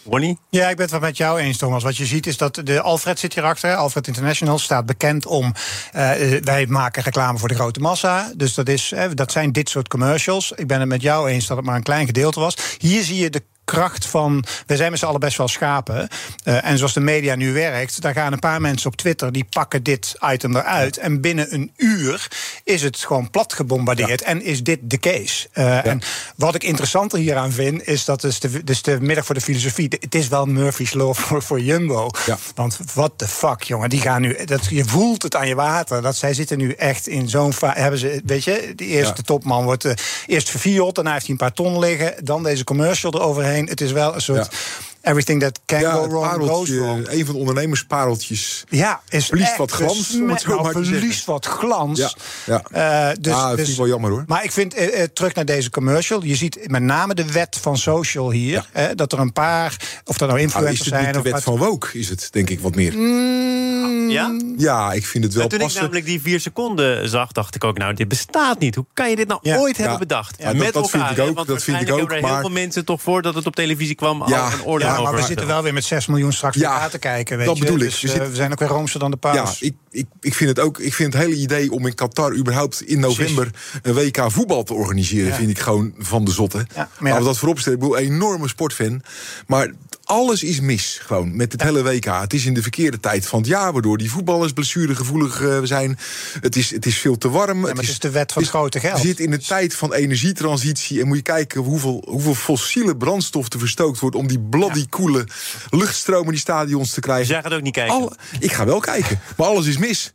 Ronnie? 0.05 0.38
Ja, 0.50 0.70
ik 0.70 0.75
ben 0.75 0.82
het 0.82 0.91
wel 0.91 1.00
met 1.00 1.17
jou 1.17 1.39
eens, 1.39 1.58
Thomas. 1.58 1.84
Wat 1.84 1.98
je 1.98 2.05
ziet 2.05 2.27
is 2.27 2.38
dat 2.38 2.62
de 2.63 2.82
Alfred 2.82 3.20
zit 3.20 3.34
hierachter. 3.34 3.75
Alfred 3.75 4.08
International 4.08 4.60
staat 4.60 4.86
bekend 4.86 5.25
om. 5.25 5.53
eh, 5.91 6.36
eh, 6.36 6.43
wij 6.43 6.65
maken 6.67 7.03
reclame 7.03 7.38
voor 7.38 7.48
de 7.48 7.55
grote 7.55 7.79
massa. 7.79 8.32
Dus 8.36 8.53
dat, 8.53 8.70
is, 8.70 8.91
eh, 8.91 9.10
dat 9.13 9.32
zijn 9.32 9.51
dit 9.51 9.70
soort 9.70 9.88
commercials. 9.88 10.51
Ik 10.55 10.67
ben 10.67 10.79
het 10.79 10.89
met 10.89 11.01
jou 11.01 11.29
eens 11.29 11.48
dat 11.48 11.58
het 11.58 11.65
maar 11.65 11.75
een 11.75 11.84
klein 11.84 12.05
gedeelte 12.05 12.39
was. 12.39 12.55
Hier 12.77 13.03
zie 13.03 13.17
je 13.17 13.29
de 13.29 13.43
kracht 13.65 14.05
van. 14.05 14.43
Wij 14.65 14.77
zijn 14.77 14.91
met 14.91 15.00
z'n 15.00 15.05
allen 15.05 15.20
best 15.20 15.38
wel 15.38 15.48
schapen. 15.48 16.08
Eh, 16.43 16.65
en 16.65 16.77
zoals 16.77 16.93
de 16.93 17.00
media 17.00 17.36
nu 17.36 17.53
werkt, 17.53 18.01
daar 18.01 18.13
gaan 18.13 18.34
een 18.34 18.39
paar 18.39 18.62
mensen 18.62 18.89
op 18.89 18.96
Twitter. 18.96 19.32
die 19.32 19.46
pakken 19.50 19.84
dit 19.84 20.15
item 20.32 20.55
eruit. 20.55 20.98
En 20.98 21.22
binnen 21.22 21.53
een 21.53 21.72
uur 21.77 22.27
is 22.63 22.82
het 22.82 22.98
gewoon 22.98 23.29
plat 23.29 23.53
gebombardeerd. 23.53 24.22
En 24.22 24.41
is 24.41 24.63
dit 24.63 24.79
de 24.82 24.98
case. 25.00 25.48
Eh, 25.51 25.86
En 25.86 26.01
wat 26.36 26.55
ik 26.55 26.63
interessanter 26.63 27.20
hieraan 27.20 27.51
vind, 27.51 27.88
is 27.88 28.05
dat 28.05 28.22
dus 28.22 28.39
de, 28.39 28.63
dus 28.63 28.82
de 28.82 28.98
middag 29.01 29.25
voor 29.25 29.36
de 29.36 29.41
filosofie. 29.41 29.88
Het 30.00 30.15
is 30.15 30.27
wel 30.27 30.46
Murphy's 30.46 30.93
Law 30.93 31.13
voor, 31.15 31.41
voor 31.43 31.62
Jumbo. 31.62 32.10
Ja. 32.25 32.38
Want 32.55 32.79
what 32.93 33.12
the 33.15 33.27
fuck, 33.27 33.63
jongen. 33.63 33.89
Die 33.89 34.01
gaan 34.01 34.22
nu. 34.22 34.38
Dat, 34.46 34.65
je 34.65 34.86
voelt 34.86 35.24
het 35.24 35.36
aan 35.36 35.48
je 35.48 35.55
water. 35.55 36.01
Dat 36.01 36.15
zij 36.15 36.34
zitten 36.34 36.58
nu 36.58 36.72
echt 36.72 37.08
in 37.08 37.29
zo'n. 37.29 37.53
Hebben 37.60 38.00
ze, 38.00 38.22
weet 38.25 38.43
je, 38.43 38.74
de 38.75 38.86
eerste 38.86 39.22
topman 39.22 39.63
wordt 39.63 39.86
eh, 39.86 39.93
eerst 40.27 40.50
vervield. 40.50 40.96
Daarna 40.96 41.12
heeft 41.12 41.25
hij 41.25 41.32
een 41.32 41.39
paar 41.41 41.53
ton 41.53 41.79
liggen. 41.79 42.13
Dan 42.25 42.43
deze 42.43 42.63
commercial 42.63 43.13
eroverheen. 43.13 43.53
Het 43.54 43.82
is 43.82 43.92
wel 43.92 44.16
een 44.16 44.22
soort. 44.22 44.50
Everything 45.04 45.42
that 45.42 45.60
can 45.66 45.80
Ja, 45.80 45.92
go 45.94 46.08
wrong, 46.08 46.50
goes 46.50 46.70
wrong. 46.70 47.08
een 47.10 47.26
van 47.26 47.34
de 47.34 47.40
ondernemerspareltjes. 47.40 48.64
Ja, 48.70 49.02
is 49.10 49.26
Verliest 49.26 49.58
wat 49.58 49.72
glans, 49.72 49.92
om 49.92 49.98
het 49.98 50.06
zo 50.06 50.12
besmet- 50.26 50.28
maar 50.64 50.72
te 50.74 50.80
nou, 50.80 50.86
verliest 50.86 51.26
wat 51.26 51.46
glans. 51.46 52.00
Ja, 52.00 52.12
ja. 52.46 53.10
Eh, 53.10 53.16
dus, 53.20 53.34
Ah, 53.34 53.48
dat 53.48 53.56
vind 53.56 53.68
ik 53.68 53.76
wel 53.76 53.88
jammer, 53.88 54.12
hoor. 54.12 54.24
Maar 54.28 54.44
ik 54.44 54.52
vind, 54.52 54.74
eh, 54.74 55.02
eh, 55.02 55.10
terug 55.14 55.34
naar 55.34 55.46
deze 55.46 55.70
commercial. 55.70 56.24
Je 56.24 56.36
ziet 56.36 56.60
met 56.70 56.82
name 56.82 57.14
de 57.14 57.32
wet 57.32 57.58
van 57.62 57.78
social 57.78 58.32
hier. 58.32 58.66
dat 58.96 59.12
er 59.12 59.20
een 59.20 59.34
paar, 59.34 59.78
of 60.06 60.18
dat 60.18 60.28
nou 60.28 60.32
Nou, 60.32 60.42
influencers 60.42 60.80
is 60.80 60.86
het 60.86 60.88
zijn. 60.94 61.04
niet 61.04 61.14
de 61.14 61.18
of 61.20 61.24
wet 61.26 61.34
wat- 61.34 61.44
van 61.44 61.58
woke, 61.58 61.88
is 62.00 62.10
het 62.10 62.28
denk 62.32 62.50
ik 62.50 62.60
wat 62.60 62.76
meer. 62.76 62.94
Mm, 62.98 64.10
Ja? 64.10 64.36
Ja, 64.58 64.92
ik 64.94 65.06
vind 65.06 65.24
het 65.24 65.34
wel 65.34 65.44
En 65.44 65.50
toen 65.50 65.62
ik 65.62 65.74
namelijk 65.74 66.06
die 66.06 66.22
vier 66.22 66.40
seconden 66.40 67.10
zag, 67.10 67.32
dacht 67.32 67.56
ik 67.56 67.64
ook, 67.64 67.78
nou, 67.78 67.94
dit 67.94 68.08
bestaat 68.08 68.60
niet. 68.60 68.76
Hoe 68.76 68.86
kan 68.94 69.10
je 69.10 69.16
dit 69.16 69.28
nou 69.28 69.40
Ja. 69.44 69.58
ooit 69.58 69.76
hebben 69.78 69.94
Ja. 69.94 70.00
bedacht? 70.00 70.36
Ja, 70.40 70.54
dat- 70.54 70.74
dat 70.74 70.90
vind 70.90 71.04
ik 71.04 71.20
ook, 71.20 71.36
Want 71.36 71.48
dat 71.48 71.64
vind 71.64 71.82
ik 71.82 71.92
ook, 71.92 71.98
hebben 71.98 72.16
er 72.18 72.22
heel 72.24 72.32
maar- 72.32 72.42
veel 72.42 72.50
mensen 72.50 72.86
toch 72.86 73.02
voordat 73.02 73.36
het 73.36 73.46
op 73.46 73.56
televisie 73.56 73.96
kwam 73.96 74.22
al 74.22 74.30
Ja, 74.30 74.52
een 74.54 74.64
oordeel 74.64 74.88
Ja, 74.98 75.02
maar 75.02 75.16
we 75.16 75.22
zitten 75.28 75.48
wel 75.48 75.64
weer 75.64 75.74
met 75.74 75.84
6 75.84 76.06
miljoen 76.06 76.34
straks 76.34 76.58
Ja, 76.58 76.90
te 76.90 76.98
kijken. 77.00 77.38
Weet 77.38 77.46
dat 77.48 77.58
je? 77.58 77.64
bedoel 77.64 77.80
ik. 77.80 77.90
Dus, 77.90 78.02
We 78.02 78.12
eh, 78.12 78.28
we 78.30 78.36
zijn 78.36 78.52
ook 78.52 78.60
weer 78.60 78.68
roomser 78.70 79.00
dan 79.00 79.12
de 79.12 79.18
paus. 79.18 79.60
Ja, 79.60 79.68
ik, 79.68 79.74
ik, 79.92 80.06
ik 80.22 80.34
vind 80.34 80.50
het 80.50 80.60
ook. 80.60 80.80
Ik 80.80 80.94
vind 80.94 81.14
het 81.14 81.22
hele 81.24 81.36
idee 81.36 81.72
om 81.72 81.88
in 81.88 81.96
Qatar 81.96 82.36
überhaupt 82.36 82.82
in 82.82 83.00
november 83.00 83.50
een 83.82 83.94
WK 83.94 84.32
voetbal 84.32 84.64
te 84.64 84.74
organiseren, 84.74 85.28
Ja. 85.28 85.36
vind 85.36 85.50
ik 85.50 85.60
gewoon 85.60 85.94
van 85.98 86.26
de 86.26 86.32
zotte. 86.32 86.66
Ja, 86.76 86.90
maar 87.00 87.12
ja. 87.12 87.20
Dat 87.20 87.38
voorop 87.38 87.60
stellen. 87.60 87.80
Ik 87.82 87.90
ben 87.90 87.98
een 87.98 88.06
enorme 88.12 88.48
sportfan. 88.48 89.02
Maar 89.48 89.72
alles 90.13 90.43
is 90.43 90.60
mis 90.60 91.00
gewoon 91.01 91.36
met 91.36 91.51
het 91.51 91.63
hele 91.63 91.84
WK. 91.84 92.05
Het 92.05 92.34
is 92.34 92.46
in 92.46 92.53
de 92.53 92.62
verkeerde 92.62 93.00
tijd 93.00 93.27
van 93.27 93.39
het 93.39 93.48
jaar, 93.48 93.74
waardoor 93.74 93.98
die 93.98 94.12
voetballers 94.12 94.53
blessuregevoelig 94.53 95.41
eh, 95.41 95.60
zijn. 95.63 95.98
Het 96.41 96.55
is, 96.55 96.72
het 96.72 96.86
is 96.86 96.98
veel 96.98 97.17
te 97.17 97.29
warm. 97.29 97.60
maar 97.60 97.70
het 97.70 97.82
is 97.82 98.00
de 98.00 98.10
wet 98.10 98.32
van 98.32 98.41
het 98.41 98.51
grote 98.51 98.79
geld. 98.79 99.01
We 99.01 99.08
zitten 99.08 99.25
in 99.25 99.32
een 99.32 99.46
tijd 99.46 99.75
van 99.75 99.93
energietransitie. 99.93 101.01
En 101.01 101.08
moet 101.08 101.17
je 101.17 101.24
kijken 101.24 101.62
hoeveel, 101.62 102.03
hoeveel 102.08 102.36
fossiele 102.36 102.98
brandstof 102.98 103.53
er 103.53 103.60
verstookt 103.60 104.00
wordt 104.00 104.15
om 104.15 104.27
die 104.27 104.39
bloody 104.39 104.86
koele 104.89 105.27
luchtstromen 105.70 106.25
in 106.25 106.32
die 106.32 106.39
stadions 106.39 106.91
te 106.91 107.00
krijgen. 107.00 107.25
Dus 107.25 107.34
jij 107.34 107.43
gaat 107.43 107.53
ook 107.53 107.62
niet 107.62 107.74
kijken? 107.74 108.17
Ik 108.39 108.51
ga 108.51 108.65
wel 108.65 108.79
kijken, 108.79 109.20
maar 109.38 109.48
alles 109.48 109.65
is 109.65 109.77
mis. 109.77 110.13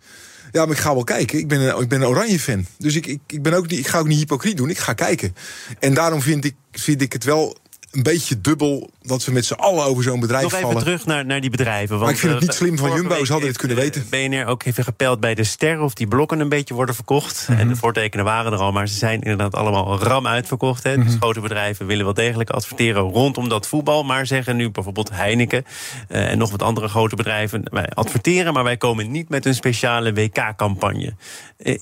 Ja, 0.52 0.64
maar 0.64 0.74
ik 0.74 0.82
ga 0.82 0.94
wel 0.94 1.04
kijken. 1.04 1.38
Ik 1.38 1.48
ben 1.48 1.60
een, 1.60 1.82
ik 1.82 1.88
ben 1.88 2.00
een 2.00 2.06
oranje 2.06 2.40
fan. 2.40 2.66
Dus 2.78 2.94
ik, 2.94 3.06
ik, 3.06 3.20
ik, 3.26 3.42
ben 3.42 3.52
ook 3.52 3.68
niet, 3.68 3.78
ik 3.78 3.86
ga 3.86 3.98
ook 3.98 4.08
niet 4.08 4.18
hypocriet 4.18 4.56
doen. 4.56 4.70
Ik 4.70 4.78
ga 4.78 4.92
kijken. 4.92 5.34
En 5.78 5.94
daarom 5.94 6.22
vind 6.22 6.44
ik, 6.44 6.54
vind 6.72 7.02
ik 7.02 7.12
het 7.12 7.24
wel 7.24 7.56
een 7.90 8.02
beetje 8.02 8.40
dubbel 8.40 8.90
dat 9.02 9.24
we 9.24 9.32
met 9.32 9.46
z'n 9.46 9.52
allen 9.52 9.84
over 9.84 10.02
zo'n 10.02 10.20
bedrijf 10.20 10.42
Nog 10.42 10.52
even 10.52 10.66
vallen. 10.66 10.82
terug 10.82 11.06
naar, 11.06 11.26
naar 11.26 11.40
die 11.40 11.50
bedrijven. 11.50 11.88
Want, 11.88 12.00
Maar 12.00 12.10
ik 12.10 12.18
vind 12.18 12.32
het 12.32 12.42
eh, 12.42 12.48
niet 12.48 12.56
slim 12.56 12.78
van 12.78 12.92
Jumbo, 12.96 13.24
ze 13.24 13.32
hadden 13.32 13.48
het 13.50 13.58
kunnen 13.58 13.76
weten. 13.76 14.06
eh, 14.10 14.28
BNR 14.28 14.46
ook 14.46 14.64
even 14.64 14.84
gepeld 14.84 15.20
bij 15.20 15.34
de 15.34 15.44
ster 15.44 15.80
of 15.80 15.94
die 15.94 16.06
blokken 16.06 16.40
een 16.40 16.48
beetje 16.48 16.74
worden 16.74 16.94
verkocht. 16.94 17.46
Mhm. 17.48 17.58
En 17.58 17.68
de 17.68 17.76
voortekenen 17.76 18.24
waren 18.24 18.52
er 18.52 18.58
al, 18.58 18.72
maar 18.72 18.88
ze 18.88 18.94
zijn 18.94 19.20
inderdaad 19.20 19.54
allemaal 19.54 19.98
ram 20.02 20.26
uitverkocht. 20.26 20.82
Hè. 20.82 20.96
Mhm. 20.96 21.06
Dus 21.06 21.14
grote 21.14 21.40
bedrijven 21.40 21.86
willen 21.86 22.04
wel 22.04 22.14
degelijk 22.14 22.50
adverteren 22.50 23.02
rondom 23.02 23.48
dat 23.48 23.66
voetbal. 23.66 24.02
Maar 24.04 24.26
zeggen 24.26 24.56
nu 24.56 24.70
bijvoorbeeld 24.70 25.10
Heineken 25.10 25.64
eh, 26.08 26.30
en 26.30 26.38
nog 26.38 26.50
wat 26.50 26.62
andere 26.62 26.88
grote 26.88 27.16
bedrijven... 27.16 27.62
wij 27.70 27.88
adverteren, 27.88 28.52
maar 28.52 28.64
wij 28.64 28.76
komen 28.76 29.10
niet 29.10 29.28
met 29.28 29.46
een 29.46 29.54
speciale 29.54 30.12
WK-campagne. 30.12 31.14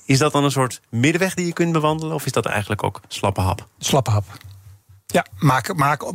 is 0.04 0.18
dat 0.18 0.32
dan 0.32 0.44
een 0.44 0.50
soort 0.50 0.80
middenweg 0.90 1.34
die 1.34 1.46
je 1.46 1.52
kunt 1.52 1.72
bewandelen? 1.72 2.14
Of 2.14 2.26
is 2.26 2.32
dat 2.32 2.46
eigenlijk 2.46 2.82
ook 2.82 3.00
slappe 3.08 3.40
hap? 3.40 3.66
Slappe 3.78 4.10
hap. 4.10 4.24
Ja, 5.16 5.26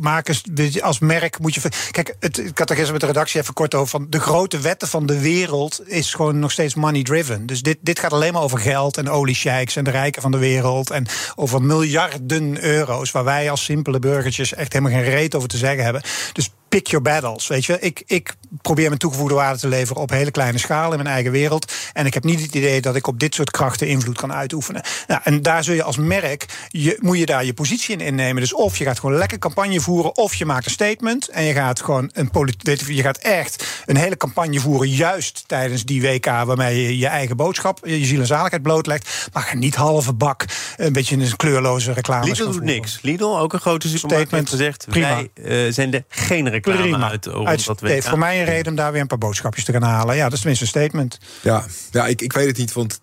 maak, 0.00 0.28
eens, 0.28 0.82
als 0.82 0.98
merk 0.98 1.38
moet 1.38 1.54
je. 1.54 1.60
Kijk, 1.90 2.16
het, 2.20 2.38
ik 2.38 2.58
had 2.58 2.70
er 2.70 2.76
gisteren 2.76 2.92
met 2.92 3.00
de 3.00 3.06
redactie 3.06 3.40
even 3.40 3.54
kort 3.54 3.74
over. 3.74 3.88
Van 3.88 4.06
de 4.10 4.20
grote 4.20 4.58
wetten 4.58 4.88
van 4.88 5.06
de 5.06 5.20
wereld 5.20 5.88
is 5.88 6.14
gewoon 6.14 6.38
nog 6.38 6.52
steeds 6.52 6.74
money 6.74 7.02
driven. 7.02 7.46
Dus 7.46 7.62
dit, 7.62 7.78
dit 7.80 7.98
gaat 7.98 8.12
alleen 8.12 8.32
maar 8.32 8.42
over 8.42 8.58
geld 8.58 8.96
en 8.96 9.10
oliesheiks 9.10 9.76
en 9.76 9.84
de 9.84 9.90
rijken 9.90 10.22
van 10.22 10.30
de 10.30 10.38
wereld. 10.38 10.90
En 10.90 11.06
over 11.34 11.62
miljarden 11.62 12.64
euro's. 12.64 13.10
Waar 13.10 13.24
wij 13.24 13.50
als 13.50 13.64
simpele 13.64 13.98
burgertjes 13.98 14.54
echt 14.54 14.72
helemaal 14.72 14.94
geen 15.00 15.10
reet 15.10 15.34
over 15.34 15.48
te 15.48 15.56
zeggen 15.56 15.84
hebben. 15.84 16.02
Dus 16.32 16.50
pick 16.68 16.86
your 16.86 17.04
battles. 17.04 17.46
Weet 17.46 17.64
je, 17.64 17.78
ik, 17.80 18.02
ik 18.06 18.34
probeer 18.60 18.86
mijn 18.86 18.98
toegevoegde 18.98 19.34
waarde 19.34 19.58
te 19.58 19.68
leveren 19.68 20.02
op 20.02 20.10
hele 20.10 20.30
kleine 20.30 20.58
schaal 20.58 20.90
in 20.90 20.96
mijn 20.96 21.14
eigen 21.14 21.32
wereld. 21.32 21.72
En 21.92 22.06
ik 22.06 22.14
heb 22.14 22.24
niet 22.24 22.40
het 22.40 22.54
idee 22.54 22.80
dat 22.80 22.96
ik 22.96 23.06
op 23.06 23.20
dit 23.20 23.34
soort 23.34 23.50
krachten 23.50 23.88
invloed 23.88 24.16
kan 24.16 24.32
uitoefenen. 24.32 24.82
Nou, 25.06 25.20
en 25.24 25.42
daar 25.42 25.64
zul 25.64 25.74
je 25.74 25.82
als 25.82 25.96
merk, 25.96 26.46
je, 26.68 26.96
moet 27.00 27.18
je 27.18 27.26
daar 27.26 27.44
je 27.44 27.54
positie 27.54 27.94
in 27.94 28.00
innemen. 28.00 28.42
Dus 28.42 28.54
of 28.54 28.76
je 28.76 28.84
gaat 28.84 29.00
gewoon 29.00 29.16
lekker 29.16 29.38
campagne 29.38 29.80
voeren, 29.80 30.16
of 30.16 30.34
je 30.34 30.44
maakt 30.44 30.64
een 30.64 30.70
statement. 30.70 31.28
En 31.28 31.44
je 31.44 31.52
gaat 31.52 31.80
gewoon 31.80 32.10
een 32.12 32.30
politiek. 32.30 32.86
Je 32.86 33.02
gaat 33.02 33.18
echt 33.18 33.82
een 33.86 33.96
hele 33.96 34.16
campagne 34.16 34.60
voeren, 34.60 34.88
juist 34.88 35.44
tijdens 35.46 35.84
die 35.84 36.02
WK, 36.02 36.26
waarmee 36.26 36.82
je 36.82 36.98
je 36.98 37.06
eigen 37.06 37.36
boodschap, 37.36 37.80
je 37.84 38.04
ziel 38.04 38.20
en 38.20 38.26
zaligheid 38.26 38.62
blootlegt. 38.62 39.28
Maar 39.32 39.42
ga 39.42 39.56
niet 39.56 39.74
halve 39.74 40.12
bak, 40.12 40.44
een 40.76 40.92
beetje 40.92 41.14
in 41.14 41.20
een 41.20 41.36
kleurloze 41.36 41.92
reclame. 41.92 42.26
Lidl 42.26 42.50
doet 42.50 42.62
niks. 42.62 42.98
Lidl, 43.02 43.38
ook 43.38 43.52
een 43.52 43.60
grote 43.60 43.88
supermarkt, 43.88 44.30
heeft 44.30 44.48
gezegd: 44.48 44.86
wij 44.90 45.30
uh, 45.34 45.72
zenden 45.72 46.04
geen 46.08 46.48
reclame 46.48 46.80
Prima. 46.80 47.10
uit. 47.10 47.28
Uit, 47.28 47.66
dat 47.66 47.80
heeft 47.80 48.08
voor 48.08 48.18
mij 48.18 48.41
reden 48.44 48.68
om 48.68 48.76
daar 48.76 48.92
weer 48.92 49.00
een 49.00 49.06
paar 49.06 49.18
boodschapjes 49.18 49.64
te 49.64 49.72
gaan 49.72 49.82
halen. 49.82 50.16
Ja, 50.16 50.24
dat 50.24 50.32
is 50.32 50.38
tenminste 50.38 50.64
een 50.64 50.70
statement. 50.70 51.18
Ja, 51.42 51.66
ja 51.90 52.06
ik, 52.06 52.22
ik 52.22 52.32
weet 52.32 52.46
het 52.46 52.56
niet, 52.56 52.72
want 52.72 52.98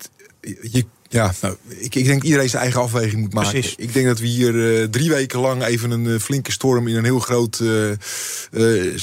je 0.61 0.85
ja, 1.09 1.33
nou, 1.41 1.55
ik, 1.67 1.95
ik 1.95 2.05
denk 2.05 2.23
iedereen 2.23 2.49
zijn 2.49 2.61
eigen 2.61 2.81
afweging 2.81 3.21
moet 3.21 3.33
maken. 3.33 3.51
Precies. 3.51 3.75
Ik 3.75 3.93
denk 3.93 4.05
dat 4.05 4.19
we 4.19 4.27
hier 4.27 4.53
uh, 4.53 4.83
drie 4.83 5.09
weken 5.09 5.39
lang 5.39 5.63
even 5.63 5.91
een 5.91 6.05
uh, 6.05 6.19
flinke 6.19 6.51
storm 6.51 6.87
in 6.87 6.95
een 6.95 7.03
heel 7.03 7.19
groot, 7.19 7.59
uh, 7.59 7.89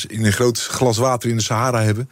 in 0.08 0.24
een 0.24 0.32
groot 0.32 0.58
glas 0.58 0.96
water 0.98 1.30
in 1.30 1.36
de 1.36 1.42
Sahara 1.42 1.82
hebben. 1.82 2.10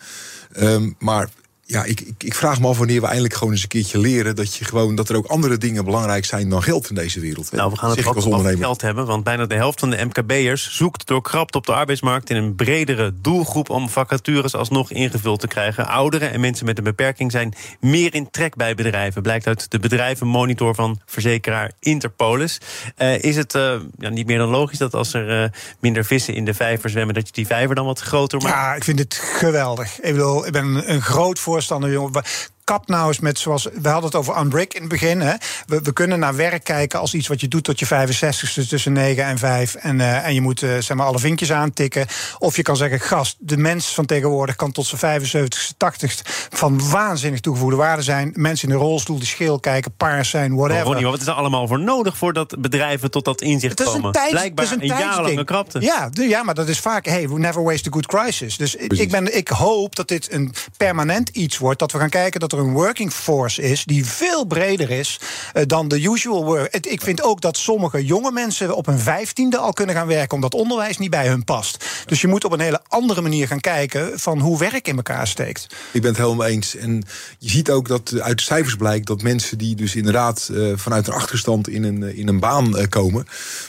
Um, 0.61 0.95
maar 0.99 1.29
ja, 1.67 1.85
ik, 1.85 2.01
ik, 2.01 2.23
ik, 2.23 2.35
vraag 2.35 2.61
me 2.61 2.69
af 2.69 2.79
wanneer 2.79 3.01
we 3.01 3.07
eindelijk 3.07 3.35
gewoon 3.35 3.53
eens 3.53 3.63
een 3.63 3.69
keertje 3.69 3.99
leren 3.99 4.37
dat, 4.37 4.55
je 4.55 4.65
gewoon, 4.65 4.95
dat 4.95 5.09
er 5.09 5.17
ook 5.17 5.27
andere 5.27 5.59
dingen 5.59 5.85
belangrijk 5.85 6.25
zijn 6.25 6.49
dan 6.49 6.63
geld 6.63 6.89
in 6.89 6.95
deze 6.95 7.21
wereld. 7.21 7.53
Nou, 7.53 7.71
we 7.71 7.79
gaan 7.79 7.91
het 7.91 8.07
ook 8.07 8.17
over 8.17 8.57
geld 8.57 8.81
hebben, 8.81 9.07
want 9.07 9.25
bijna 9.25 9.47
de 9.47 9.55
helft 9.55 9.81
van 9.81 9.91
de 9.91 10.05
MKB'ers 10.05 10.77
zoekt 10.77 11.07
door 11.07 11.23
krapte 11.23 11.59
op 11.59 11.67
de 11.67 11.75
arbeidsmarkt 11.75 12.31
in 12.31 12.37
een 12.37 12.55
bredere 12.55 13.13
doelgroep 13.21 13.71
om 13.71 13.89
vacatures 13.89 14.55
alsnog 14.55 14.91
ingevuld 14.91 15.41
te 15.41 15.47
krijgen. 15.47 15.89
Ouderen 15.89 16.33
en 16.33 16.41
mensen 16.41 16.67
met 16.67 16.79
een 16.79 16.85
beperking 16.85 17.31
zijn 17.31 17.55
meer 17.81 18.15
in 18.15 18.31
trek 18.31 18.57
bij 18.57 18.75
bedrijven, 18.75 19.23
blijkt 19.23 19.47
uit 19.47 19.71
de 19.71 19.79
bedrijvenmonitor 19.79 20.75
van 20.75 21.01
verzekeraar 21.07 21.73
Interpolis. 21.81 22.61
Uh, 22.99 23.23
is 23.23 23.37
het 23.37 23.55
uh, 23.55 23.75
ja, 23.99 24.09
niet 24.09 24.27
meer 24.27 24.39
dan 24.39 24.49
logisch 24.49 24.79
dat 24.79 24.95
als 24.95 25.15
er 25.15 25.43
uh, 25.43 25.49
minder 25.81 26.05
vissen 26.05 26.35
in 26.35 26.45
de 26.45 26.55
vijver 26.55 26.91
zwemmen, 26.91 27.15
dat 27.15 27.27
je 27.27 27.33
die 27.33 27.47
vijver 27.47 27.75
dan 27.75 27.87
wat 27.87 28.01
groter 28.01 28.43
maakt? 28.43 28.55
Ja, 28.55 28.75
ik 28.75 28.85
vind 28.85 28.99
het 28.99 29.15
geweldig. 29.15 30.01
Ik 30.01 30.13
bedoel, 30.13 30.47
ik 30.47 30.53
ben 30.53 30.93
een 30.93 31.03
groot 31.03 31.39
voorstander 31.39 31.53
voorstander, 31.55 31.91
jongen 31.91 32.23
kap 32.65 32.89
nou 32.89 33.09
eens 33.09 33.19
met 33.19 33.39
zoals. 33.39 33.65
We 33.65 33.89
hadden 33.89 34.05
het 34.05 34.15
over 34.15 34.39
unbrick 34.41 34.75
in 34.75 34.81
het 34.81 34.91
begin. 34.91 35.21
Hè. 35.21 35.35
We, 35.67 35.83
we, 35.83 35.93
kunnen 35.93 36.19
naar 36.19 36.37
werk 36.37 36.65
kijken 36.65 37.01
als 37.01 37.15
iets 37.15 37.29
wat 37.29 37.41
je 37.41 37.49
doet 37.49 37.65
tot 37.65 37.79
je 37.79 37.87
65ste 37.87 38.69
tussen 38.69 38.93
9 38.93 39.25
en 39.25 39.39
5. 39.39 39.75
En, 39.75 39.99
uh, 39.99 40.27
en 40.27 40.35
je 40.35 40.41
moet 40.41 40.63
uh, 40.63 40.71
zeg 40.79 40.97
maar 40.97 41.07
alle 41.07 41.19
vinkjes 41.19 41.53
aantikken. 41.53 42.07
Of 42.39 42.57
je 42.57 42.63
kan 42.63 42.77
zeggen, 42.77 43.01
gast, 43.01 43.37
de 43.39 43.57
mens 43.57 43.95
van 43.95 44.07
tegenwoordig 44.07 44.57
kan 44.57 44.73
tot 44.73 44.87
zijn 44.87 45.23
75ste, 45.23 45.57
80ste 45.85 46.21
van 46.51 46.91
waanzinnig 46.91 47.41
toegevoegde 47.41 47.77
waarde 47.77 48.03
zijn. 48.03 48.33
Mensen 48.35 48.69
in 48.69 48.75
de 48.75 48.81
rolstoel 48.81 49.19
die 49.19 49.27
scheel 49.27 49.61
kijken, 49.61 49.97
paars 49.97 50.31
zijn, 50.31 50.55
whatever. 50.55 50.83
Oh, 50.83 50.89
Ronnie, 50.89 51.07
wat 51.07 51.21
is 51.21 51.27
er 51.27 51.33
allemaal 51.33 51.67
voor 51.67 51.81
nodig 51.81 52.17
voordat 52.17 52.55
bedrijven 52.59 53.11
tot 53.11 53.25
dat 53.25 53.41
inzicht 53.41 53.79
het 53.79 53.89
is 53.89 53.95
komen? 53.95 54.07
Een 54.07 54.13
tijd, 54.13 54.31
Blijkbaar 54.31 54.73
een, 54.73 54.81
een 54.81 54.87
jarenlange 54.87 55.45
krapte. 55.45 55.81
Ja, 55.81 56.09
de, 56.09 56.29
ja, 56.29 56.43
maar 56.43 56.55
dat 56.55 56.69
is 56.69 56.79
vaak, 56.79 57.07
hey, 57.07 57.29
we 57.29 57.39
never 57.39 57.63
waste 57.63 57.89
a 57.89 57.93
good 57.93 58.07
crisis. 58.07 58.57
Dus 58.57 58.75
ik, 58.75 59.11
ben, 59.11 59.37
ik 59.37 59.49
hoop 59.49 59.97
dat 59.97 60.09
dit 60.09 60.33
een 60.33 60.55
permanent 60.77 61.29
iets 61.29 61.59
wordt. 61.59 61.79
Dat 61.79 61.93
we 61.93 61.99
gaan 61.99 62.09
kijken 62.09 62.41
dat 62.41 62.53
een 62.59 62.73
working 62.73 63.13
force 63.13 63.63
is 63.63 63.85
die 63.85 64.07
veel 64.07 64.45
breder 64.45 64.91
is 64.91 65.21
uh, 65.55 65.63
dan 65.67 65.89
de 65.89 66.03
usual 66.03 66.45
work. 66.45 66.77
Ik 66.77 67.03
vind 67.03 67.23
ook 67.23 67.41
dat 67.41 67.57
sommige 67.57 68.05
jonge 68.05 68.33
mensen 68.33 68.77
op 68.77 68.87
hun 68.87 68.99
vijftiende 68.99 69.59
al 69.59 69.73
kunnen 69.73 69.95
gaan 69.95 70.07
werken, 70.07 70.35
omdat 70.35 70.55
onderwijs 70.55 70.99
niet 70.99 71.11
bij 71.11 71.29
hun 71.29 71.45
past. 71.45 71.85
Dus 72.07 72.21
je 72.21 72.27
moet 72.27 72.45
op 72.45 72.53
een 72.53 72.61
hele 72.61 72.81
andere 72.89 73.21
manier 73.21 73.47
gaan 73.47 73.61
kijken 73.61 74.21
van 74.21 74.39
hoe 74.39 74.59
werk 74.59 74.89
in 74.89 74.97
elkaar 74.97 75.27
steekt. 75.27 75.67
Ik 75.93 76.01
ben 76.01 76.11
het 76.11 76.21
helemaal 76.21 76.47
eens. 76.47 76.77
En 76.77 77.03
je 77.39 77.51
ziet 77.51 77.71
ook 77.71 77.89
dat 77.89 78.21
uit 78.21 78.41
cijfers 78.41 78.77
blijkt 78.77 79.07
dat 79.07 79.23
mensen 79.23 79.59
die 79.59 79.75
dus 79.75 79.95
inderdaad 79.95 80.49
uh, 80.53 80.73
vanuit 80.77 81.07
een 81.07 81.13
achterstand 81.13 81.69
in 81.69 81.85
een, 81.85 82.17
in 82.17 82.29
een 82.29 82.41
baan 82.41 82.89
komen, 82.89 83.27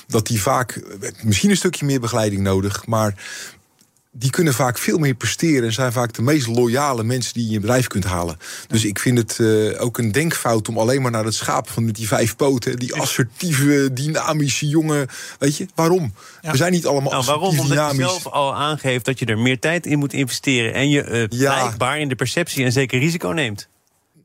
dat 0.08 0.28
die 0.28 0.42
vaak 0.42 0.82
misschien 1.24 1.50
een 1.50 1.58
stukje 1.58 1.86
meer 1.86 2.00
begeleiding 2.00 2.42
nodig, 2.42 2.86
maar 2.86 3.16
die 4.18 4.30
kunnen 4.30 4.54
vaak 4.54 4.78
veel 4.78 4.98
meer 4.98 5.14
presteren 5.14 5.64
en 5.64 5.74
zijn 5.74 5.92
vaak 5.92 6.14
de 6.14 6.22
meest 6.22 6.48
loyale 6.48 7.04
mensen 7.04 7.34
die 7.34 7.42
je 7.42 7.48
in 7.48 7.54
je 7.54 7.60
bedrijf 7.60 7.88
kunt 7.88 8.04
halen. 8.04 8.38
Dus 8.68 8.86
ik 8.86 9.00
vind 9.00 9.18
het 9.18 9.38
uh, 9.42 9.82
ook 9.82 9.98
een 9.98 10.12
denkfout 10.12 10.70
om 10.70 10.78
alleen 10.78 11.02
maar 11.02 11.12
naar 11.12 11.26
het 11.26 11.36
schaap 11.36 11.70
van 11.70 11.88
die 11.88 12.08
vijf 12.08 12.36
poten, 12.36 12.80
die 12.80 12.96
assertieve, 12.96 13.94
dynamische 13.94 14.68
jongen. 14.68 15.08
Weet 15.40 15.58
je, 15.58 15.68
waarom? 15.76 16.14
Ja. 16.42 16.52
We 16.52 16.58
zijn 16.58 16.72
niet 16.72 16.86
allemaal 16.86 17.12
nou, 17.12 17.26
waarom? 17.26 17.50
Omdat 17.50 17.68
dynamisch. 17.68 17.98
je 17.98 18.04
zelf 18.04 18.28
al 18.28 18.56
aangeeft 18.56 19.06
dat 19.06 19.20
je 19.20 19.26
er 19.26 19.40
meer 19.40 19.60
tijd 19.60 19.86
in 19.86 20.00
moet 20.00 20.14
investeren 20.14 20.74
en 20.74 20.90
je 20.90 21.06
uh, 21.10 21.40
ja. 21.40 21.54
blijkbaar 21.54 22.00
in 22.00 22.10
de 22.10 22.16
perceptie 22.16 22.66
een 22.66 22.72
zeker 22.72 23.00
risico 23.00 23.30
neemt. 23.30 23.68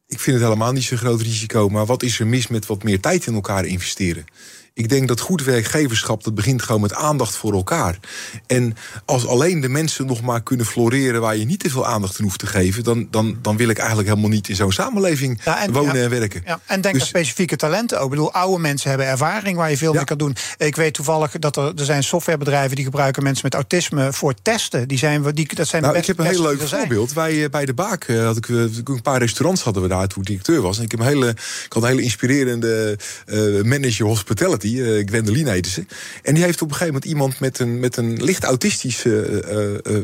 Ik 0.06 0.20
vind 0.20 0.36
het 0.36 0.44
helemaal 0.44 0.72
niet 0.72 0.84
zo'n 0.84 0.98
groot 0.98 1.20
risico, 1.20 1.68
maar 1.68 1.86
wat 1.86 2.02
is 2.02 2.20
er 2.20 2.26
mis 2.26 2.46
met 2.46 2.66
wat 2.66 2.82
meer 2.82 3.00
tijd 3.00 3.26
in 3.26 3.34
elkaar 3.34 3.64
investeren? 3.64 4.24
Ik 4.74 4.88
denk 4.88 5.08
dat 5.08 5.20
goed 5.20 5.44
werkgeverschap, 5.44 6.24
dat 6.24 6.34
begint 6.34 6.62
gewoon 6.62 6.80
met 6.80 6.94
aandacht 6.94 7.36
voor 7.36 7.52
elkaar. 7.52 7.98
En 8.46 8.76
als 9.04 9.26
alleen 9.26 9.60
de 9.60 9.68
mensen 9.68 10.06
nog 10.06 10.20
maar 10.20 10.42
kunnen 10.42 10.66
floreren 10.66 11.20
waar 11.20 11.36
je 11.36 11.44
niet 11.44 11.60
te 11.60 11.70
veel 11.70 11.86
aandacht 11.86 12.18
aan 12.18 12.24
hoeft 12.24 12.38
te 12.38 12.46
geven, 12.46 12.84
dan, 12.84 13.08
dan, 13.10 13.38
dan 13.42 13.56
wil 13.56 13.68
ik 13.68 13.78
eigenlijk 13.78 14.08
helemaal 14.08 14.30
niet 14.30 14.48
in 14.48 14.56
zo'n 14.56 14.72
samenleving 14.72 15.42
wonen 15.70 16.02
en 16.02 16.10
werken. 16.10 16.42
Ja, 16.46 16.60
en 16.66 16.80
denk 16.80 16.94
dus, 16.94 17.02
aan 17.02 17.08
specifieke 17.08 17.56
talenten 17.56 17.98
ook. 17.98 18.04
Ik 18.04 18.10
bedoel, 18.10 18.32
oude 18.32 18.60
mensen 18.60 18.88
hebben 18.88 19.06
ervaring 19.06 19.56
waar 19.56 19.70
je 19.70 19.76
veel 19.76 19.92
mee 19.92 20.04
kan 20.04 20.18
doen. 20.18 20.36
Ik 20.58 20.76
weet 20.76 20.94
toevallig 20.94 21.30
dat 21.30 21.56
er, 21.56 21.72
er 21.76 21.84
zijn 21.84 22.02
softwarebedrijven 22.02 22.76
die 22.76 22.84
gebruiken 22.84 23.22
mensen 23.22 23.44
met 23.44 23.54
autisme 23.54 24.12
voor 24.12 24.34
testen. 24.42 24.88
Die 24.88 24.98
zijn, 24.98 25.22
die, 25.34 25.54
dat 25.54 25.68
zijn 25.68 25.82
nou, 25.82 25.96
ik 25.96 26.06
heb 26.06 26.18
een 26.18 26.26
heel 26.26 26.42
leuk 26.42 26.60
voorbeeld. 26.60 27.12
Wij 27.12 27.44
eh, 27.44 27.50
bij 27.50 27.64
de 27.64 27.74
Baak 27.74 28.08
uh, 28.08 28.24
had 28.24 28.36
ik, 28.36 28.48
een 28.48 29.02
paar 29.02 29.18
restaurants 29.18 29.62
hadden 29.62 29.82
we 29.82 29.88
daar 29.88 30.06
toen 30.06 30.22
ik 30.22 30.28
directeur 30.28 30.60
was. 30.60 30.78
En 30.78 30.84
ik 30.84 30.90
heb 30.90 31.00
een 31.00 31.06
hele, 31.06 31.28
ik 31.64 31.72
had 31.72 31.82
een 31.82 31.88
hele 31.88 32.02
inspirerende 32.02 32.98
manager 33.64 34.06
hospitality 34.06 34.59
die, 34.60 34.76
uh, 34.76 35.06
Gwendoline 35.06 35.50
heette 35.50 35.70
ze. 35.70 35.84
En 36.22 36.34
die 36.34 36.44
heeft 36.44 36.62
op 36.62 36.68
een 36.68 36.74
gegeven 36.74 36.94
moment 36.94 37.12
iemand 37.12 37.40
met 37.40 37.58
een, 37.58 37.80
met 37.80 37.96
een 37.96 38.22
licht 38.22 38.44
autistisch 38.44 39.04
uh, 39.04 39.32
uh, 39.32 40.02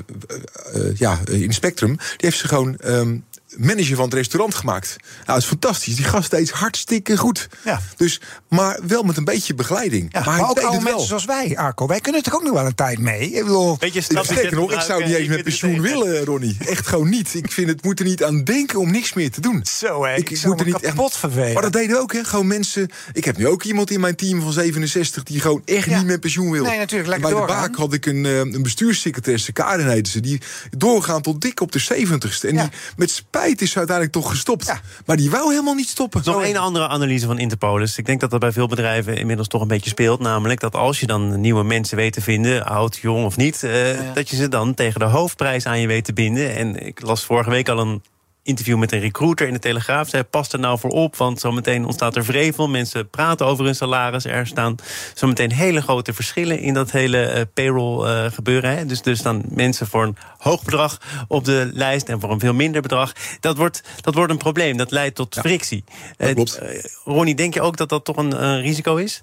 ja, 0.95 1.21
in 1.31 1.53
spectrum. 1.53 1.97
Die 1.97 2.17
heeft 2.17 2.39
ze 2.39 2.49
gewoon 2.49 2.79
um, 2.85 3.25
manager 3.57 3.97
van 3.97 4.05
het 4.05 4.15
restaurant 4.15 4.55
gemaakt. 4.55 4.97
Nou, 4.99 5.25
dat 5.25 5.37
is 5.37 5.45
fantastisch. 5.45 5.97
Die 5.97 6.05
gast 6.05 6.31
deed 6.31 6.51
hartstikke 6.51 7.17
goed. 7.17 7.49
Ja. 7.65 7.81
Dus, 7.97 8.21
maar 8.49 8.79
wel 8.87 9.03
met 9.03 9.17
een 9.17 9.25
beetje 9.25 9.55
begeleiding. 9.55 10.09
Ja, 10.13 10.25
maar, 10.25 10.41
maar 10.41 10.51
ook 10.51 10.61
oude 10.61 10.85
mensen 10.85 11.07
zoals 11.07 11.25
wij, 11.25 11.57
Arco. 11.57 11.87
Wij 11.87 12.01
kunnen 12.01 12.21
er 12.21 12.31
toch 12.31 12.41
ook 12.41 12.47
nog 12.47 12.53
wel 12.53 12.67
een 12.67 12.75
tijd 12.75 12.99
mee? 12.99 13.31
Ik 13.31 13.45
bedoel... 13.45 13.77
Beetje 13.77 14.01
Sterker 14.01 14.55
nog, 14.55 14.73
ik 14.73 14.81
zou 14.81 15.05
niet 15.05 15.15
eens 15.15 15.29
met 15.29 15.43
pensioen 15.43 15.81
willen, 15.81 16.25
Ronnie. 16.25 16.57
Echt 16.59 16.87
gewoon 16.87 17.09
niet. 17.09 17.35
Ik 17.35 17.53
vind 17.53 17.69
het 17.69 17.83
moet 17.83 17.99
er 17.99 18.05
niet 18.05 18.25
aan 18.25 18.45
denken 18.45 18.79
om 18.79 18.91
niks 18.91 19.13
meer 19.13 19.31
te 19.31 19.41
doen. 19.41 19.65
Zo, 19.65 20.05
hè. 20.05 20.15
Ik, 20.15 20.31
ik 20.31 20.45
moet 20.45 20.61
er 20.61 20.67
niet 20.67 20.81
kapot 20.81 21.17
vervelen. 21.17 21.53
Maar 21.53 21.63
dat 21.63 21.73
deden 21.73 22.01
ook, 22.01 22.13
hè. 22.13 22.25
Gewoon 22.25 22.47
mensen... 22.47 22.89
Ik 23.13 23.25
heb 23.25 23.37
nu 23.37 23.47
ook 23.47 23.63
iemand 23.63 23.91
in 23.91 24.01
mijn 24.01 24.17
team 24.17 24.43
van 24.43 24.53
67... 24.53 25.23
die 25.23 25.41
gewoon 25.41 25.63
echt 25.65 25.87
niet 25.87 26.05
met 26.05 26.21
pensioen 26.21 26.51
wil. 26.51 26.65
Nee, 26.65 26.79
natuurlijk. 26.79 27.09
Lekker 27.09 27.29
Bij 27.29 27.39
doorgaan. 27.39 27.63
de 27.63 27.69
Baak 27.69 27.79
had 27.79 27.93
ik 27.93 28.07
een, 28.07 28.25
uh, 28.25 28.39
een 28.39 28.63
bestuurssecretaresse, 28.63 29.53
Karen 29.53 29.91
heette 29.91 30.11
ze... 30.11 30.21
die 30.21 30.41
doorgaan 30.71 31.23
tot 31.23 31.41
dik 31.41 31.61
op 31.61 31.73
de 31.73 31.83
70ste. 31.83 32.49
En 32.49 32.55
ja. 32.55 32.63
die 32.63 32.71
met 32.97 33.11
spijt 33.11 33.46
is 33.55 33.77
uiteindelijk 33.77 34.17
toch 34.17 34.31
gestopt. 34.31 34.67
Ja. 34.67 34.81
Maar 35.07 35.17
die 35.17 35.31
wou 35.31 35.51
helemaal 35.51 35.75
niet 35.75 35.89
stoppen. 35.89 36.23
Nog 36.25 36.45
een 36.45 36.57
andere 36.57 36.89
analyse 36.89 37.27
van 37.27 37.39
Interpolis. 37.39 37.99
Ik 37.99 38.07
denk 38.07 38.21
dat 38.21 38.31
dat 38.31 38.41
bij 38.41 38.53
veel 38.53 38.67
bedrijven 38.67 39.17
inmiddels 39.17 39.49
toch 39.49 39.61
een 39.61 39.69
beetje 39.69 39.91
speelt. 39.91 40.21
Namelijk 40.21 40.61
dat 40.61 40.75
als 40.75 41.01
je 41.01 41.07
dan 41.07 41.41
nieuwe 41.41 41.65
mensen 41.65 41.97
weet 41.97 42.13
te 42.13 42.21
vinden, 42.21 42.67
oud, 42.67 42.97
jong 42.97 43.25
of 43.25 43.37
niet, 43.37 43.63
uh, 43.63 43.95
ja. 43.95 44.13
dat 44.13 44.29
je 44.29 44.37
ze 44.37 44.49
dan 44.49 44.75
tegen 44.75 45.01
de 45.01 45.07
hoofdprijs 45.07 45.67
aan 45.67 45.81
je 45.81 45.87
weet 45.87 46.05
te 46.05 46.13
binden. 46.13 46.57
En 46.57 46.87
ik 46.87 47.01
las 47.01 47.25
vorige 47.25 47.51
week 47.51 47.69
al 47.69 47.79
een 47.79 48.03
interview 48.47 48.79
met 48.79 48.93
een 48.93 49.01
recruiter 49.01 49.47
in 49.47 49.53
de 49.53 49.59
Telegraaf. 49.59 50.09
Zij 50.09 50.25
past 50.25 50.53
er 50.53 50.59
nou 50.59 50.79
voor 50.79 50.91
op, 50.91 51.17
want 51.17 51.41
zometeen 51.41 51.85
ontstaat 51.85 52.17
er 52.17 52.25
vrevel. 52.25 52.69
Mensen 52.69 53.11
praten 53.11 53.47
over 53.47 53.65
hun 53.65 53.75
salaris. 53.75 54.25
Er 54.25 54.47
staan 54.47 54.75
zometeen 55.15 55.53
hele 55.53 55.83
grote 55.83 56.13
verschillen 56.13 56.59
in 56.59 56.75
dat 56.75 56.91
hele 56.91 57.35
uh, 57.35 57.41
payroll 57.55 58.09
uh, 58.09 58.33
gebeuren. 58.33 58.77
Hè. 58.77 58.87
Dus, 58.87 59.03
dus 59.03 59.23
dan 59.23 59.43
mensen 59.49 59.87
voor 59.87 60.03
een 60.03 60.17
hoog 60.39 60.63
bedrag 60.63 61.01
op 61.29 61.45
de 61.45 61.71
lijst 61.73 62.09
en 62.09 62.21
voor 62.21 62.31
een 62.31 62.41
veel 62.41 62.55
minder 62.55 62.83
bedrag. 62.83 63.13
Dat 63.41 63.57
wordt, 63.57 63.83
dat 64.01 64.15
wordt 64.15 64.33
een 64.33 64.39
probleem. 64.39 64.77
Dat 64.77 64.91
leidt 64.91 65.15
tot 65.15 65.35
ja, 65.35 65.41
frictie. 65.41 65.85
Dat 66.17 66.35
klopt. 66.35 66.63
Uh, 66.63 66.69
Ronnie, 67.05 67.35
denk 67.35 67.55
je 67.55 67.61
ook 67.61 67.77
dat 67.77 67.89
dat 67.89 68.05
toch 68.05 68.17
een 68.17 68.61
risico 68.61 68.97
is? 68.97 69.23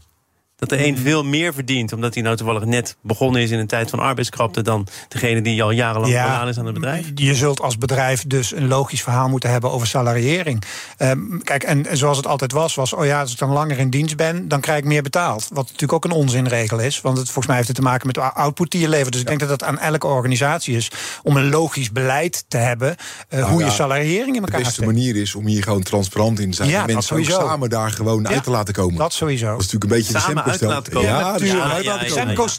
Dat 0.69 0.79
de 0.79 0.85
een 0.85 0.97
veel 0.97 1.23
meer 1.23 1.53
verdient, 1.53 1.93
omdat 1.93 2.13
hij 2.13 2.23
nou 2.23 2.35
toevallig 2.35 2.65
net 2.65 2.95
begonnen 3.01 3.41
is 3.41 3.51
in 3.51 3.59
een 3.59 3.67
tijd 3.67 3.89
van 3.89 3.99
arbeidskrapte, 3.99 4.61
dan 4.61 4.87
degene 5.07 5.41
die 5.41 5.63
al 5.63 5.71
jarenlang 5.71 6.13
Ja. 6.13 6.25
aan 6.39 6.47
is 6.47 6.57
aan 6.57 6.65
het 6.65 6.73
bedrijf? 6.73 7.11
Je 7.15 7.35
zult 7.35 7.61
als 7.61 7.77
bedrijf 7.77 8.23
dus 8.27 8.51
een 8.55 8.67
logisch 8.67 9.01
verhaal 9.01 9.29
moeten 9.29 9.49
hebben 9.49 9.71
over 9.71 9.87
salariering. 9.87 10.63
Ehm, 10.97 11.19
kijk, 11.43 11.63
en, 11.63 11.87
en 11.87 11.97
zoals 11.97 12.17
het 12.17 12.27
altijd 12.27 12.51
was, 12.51 12.75
was: 12.75 12.93
oh 12.93 13.05
ja, 13.05 13.19
als 13.19 13.31
ik 13.31 13.37
dan 13.37 13.49
langer 13.49 13.79
in 13.79 13.89
dienst 13.89 14.15
ben, 14.15 14.47
dan 14.47 14.61
krijg 14.61 14.77
ik 14.79 14.85
meer 14.85 15.01
betaald. 15.01 15.47
Wat 15.53 15.63
natuurlijk 15.65 15.93
ook 15.93 16.05
een 16.05 16.11
onzinregel 16.11 16.79
is, 16.79 17.01
want 17.01 17.17
het, 17.17 17.25
volgens 17.25 17.47
mij 17.47 17.55
heeft 17.55 17.67
het 17.67 17.77
te 17.77 17.83
maken 17.83 18.05
met 18.05 18.15
de 18.15 18.21
output 18.21 18.71
die 18.71 18.81
je 18.81 18.89
levert. 18.89 19.11
Dus 19.11 19.21
ik 19.21 19.27
denk 19.27 19.39
dat 19.39 19.49
dat 19.49 19.63
aan 19.63 19.79
elke 19.79 20.07
organisatie 20.07 20.75
is 20.75 20.91
om 21.23 21.37
een 21.37 21.49
logisch 21.49 21.91
beleid 21.91 22.45
te 22.47 22.57
hebben 22.57 22.95
eh, 23.29 23.39
Nou 23.39 23.51
hoe 23.51 23.59
ja, 23.59 23.65
je 23.65 23.71
salariering 23.71 24.27
in 24.27 24.33
De 24.33 24.39
elkaar 24.39 24.57
beste 24.59 24.73
steekt. 24.73 24.91
manier 24.91 25.15
is 25.15 25.35
om 25.35 25.45
hier 25.45 25.63
gewoon 25.63 25.83
transparant 25.83 26.39
in 26.39 26.49
te 26.49 26.55
zijn. 26.55 26.69
Ja, 26.69 26.87
en 26.87 26.93
mensen 26.93 27.17
ook 27.17 27.23
samen 27.23 27.69
daar 27.69 27.91
gewoon 27.91 28.21
Ja, 28.23 28.29
uit 28.29 28.43
te 28.43 28.49
laten 28.49 28.73
komen. 28.73 28.95
Dat 28.97 29.13
sowieso. 29.13 29.45
Dat 29.45 29.59
is 29.61 29.71
natuurlijk 29.71 29.91
een 29.91 29.97
beetje 29.97 30.19
Samen 30.19 30.43
de 30.43 30.49
uit 30.61 30.85
te 30.85 30.91
Semco-stijl. 30.93 30.93
laten 30.93 30.93
komen. 30.93 31.09
Ja, 31.09 31.31
natuurlijk. 31.31 31.63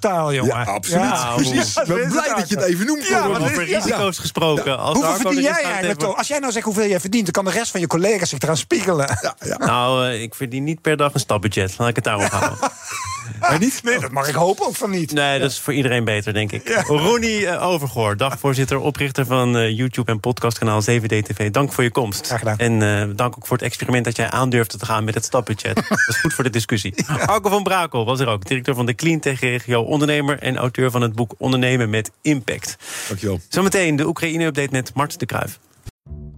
Ja, 0.01 0.33
jongen. 0.33 0.57
Ja, 0.57 0.63
absoluut. 0.65 1.03
Ja, 1.03 1.35
Precies. 1.35 1.75
ja, 1.75 1.81
Ik 1.83 1.87
ben 1.89 2.09
blij 2.09 2.33
dat 2.37 2.49
je 2.49 2.57
het 2.57 2.65
even 2.65 2.87
noemt. 2.87 3.07
Ja, 3.07 3.27
Over 3.27 3.65
risico's 3.65 4.19
gesproken. 4.19 4.79
Als 4.79 4.95
Hoeveel 4.97 5.15
verdien 5.15 5.37
er 5.37 5.43
jij 5.43 5.63
eigenlijk, 5.63 5.99
toch? 5.99 6.17
Als 6.17 6.29
jij 6.29 6.39
nou 6.39 6.53
zegt 6.53 6.65
hoeveel 6.65 6.87
jij 6.87 7.01
verdient, 7.01 7.25
dan 7.25 7.33
kan 7.33 7.45
de 7.53 7.59
rest 7.59 7.71
van 7.71 7.81
je 7.81 7.87
collega's 7.87 8.29
zich 8.29 8.39
eraan 8.39 8.57
spiegelen. 8.57 9.19
Ja, 9.23 9.35
ja. 9.39 9.57
Nou, 9.57 10.07
eh, 10.09 10.23
ik 10.23 10.35
verdien 10.35 10.65
niet 10.65 10.81
per 10.81 10.97
dag 10.97 11.15
een 11.15 11.21
stapbudget. 11.21 11.75
Laat 11.79 11.89
ik 11.89 11.95
het 11.97 12.05
daarop 12.05 12.29
houden. 12.31 12.59
Maar 13.41 13.59
niet? 13.59 13.81
Nee, 13.83 13.99
dat 13.99 14.11
mag 14.11 14.29
ik 14.29 14.35
hopen 14.35 14.67
ook 14.67 14.77
van 14.77 14.91
niet. 14.91 15.13
Nee, 15.13 15.39
dat 15.39 15.51
is 15.51 15.59
voor 15.59 15.75
iedereen 15.75 16.05
beter, 16.05 16.33
denk 16.33 16.53
ik. 16.53 16.85
Ronnie 16.87 17.47
eh, 17.47 17.69
Overgoor, 17.69 18.17
dagvoorzitter, 18.17 18.79
oprichter 18.79 19.27
van 19.27 19.57
eh, 19.57 19.77
YouTube 19.77 20.11
en 20.11 20.21
podcastkanaal 20.21 20.83
7D-TV. 20.83 21.51
Dank 21.51 21.73
voor 21.73 21.85
je 21.85 21.91
komst. 21.91 22.27
Graag 22.27 22.39
gedaan. 22.39 22.59
En 22.59 22.83
eh, 22.83 23.17
dank 23.17 23.37
ook 23.37 23.47
voor 23.47 23.57
het 23.57 23.67
experiment 23.67 24.05
dat 24.05 24.17
jij 24.17 24.31
aandurfde 24.31 24.79
te 24.79 24.85
gaan 24.85 25.05
met 25.05 25.15
het 25.15 25.25
stapbudget. 25.25 25.75
dat 25.89 26.09
is 26.09 26.17
goed 26.17 26.35
voor 26.35 26.45
de 26.45 26.51
discussie. 26.51 26.95
Arco 27.07 27.49
van 27.49 27.63
Brakel 27.63 28.05
was 28.05 28.21
er 28.21 28.29
ook, 28.29 28.47
directeur 28.47 28.75
van 28.75 28.87
de 28.87 28.95
Cleantech-regio, 28.95 29.83
ondernemer 29.83 30.39
en 30.39 30.57
auteur 30.57 30.91
van 30.91 31.03
het 31.03 31.13
boek 31.13 31.35
Ondernemen 31.39 31.91
met 31.91 32.11
Impact. 32.23 32.77
Dankjewel. 33.09 33.41
Zometeen 33.49 33.97
de 33.97 34.07
Oekraïne-update 34.07 34.69
met 34.71 34.95
Mart 34.95 35.19
de 35.19 35.27
Kruijf. 35.27 35.59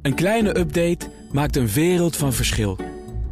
Een 0.03 0.14
kleine 0.14 0.59
update 0.59 1.11
maakt 1.33 1.57
een 1.57 1.68
wereld 1.68 2.16
van 2.16 2.33
verschil. 2.33 2.95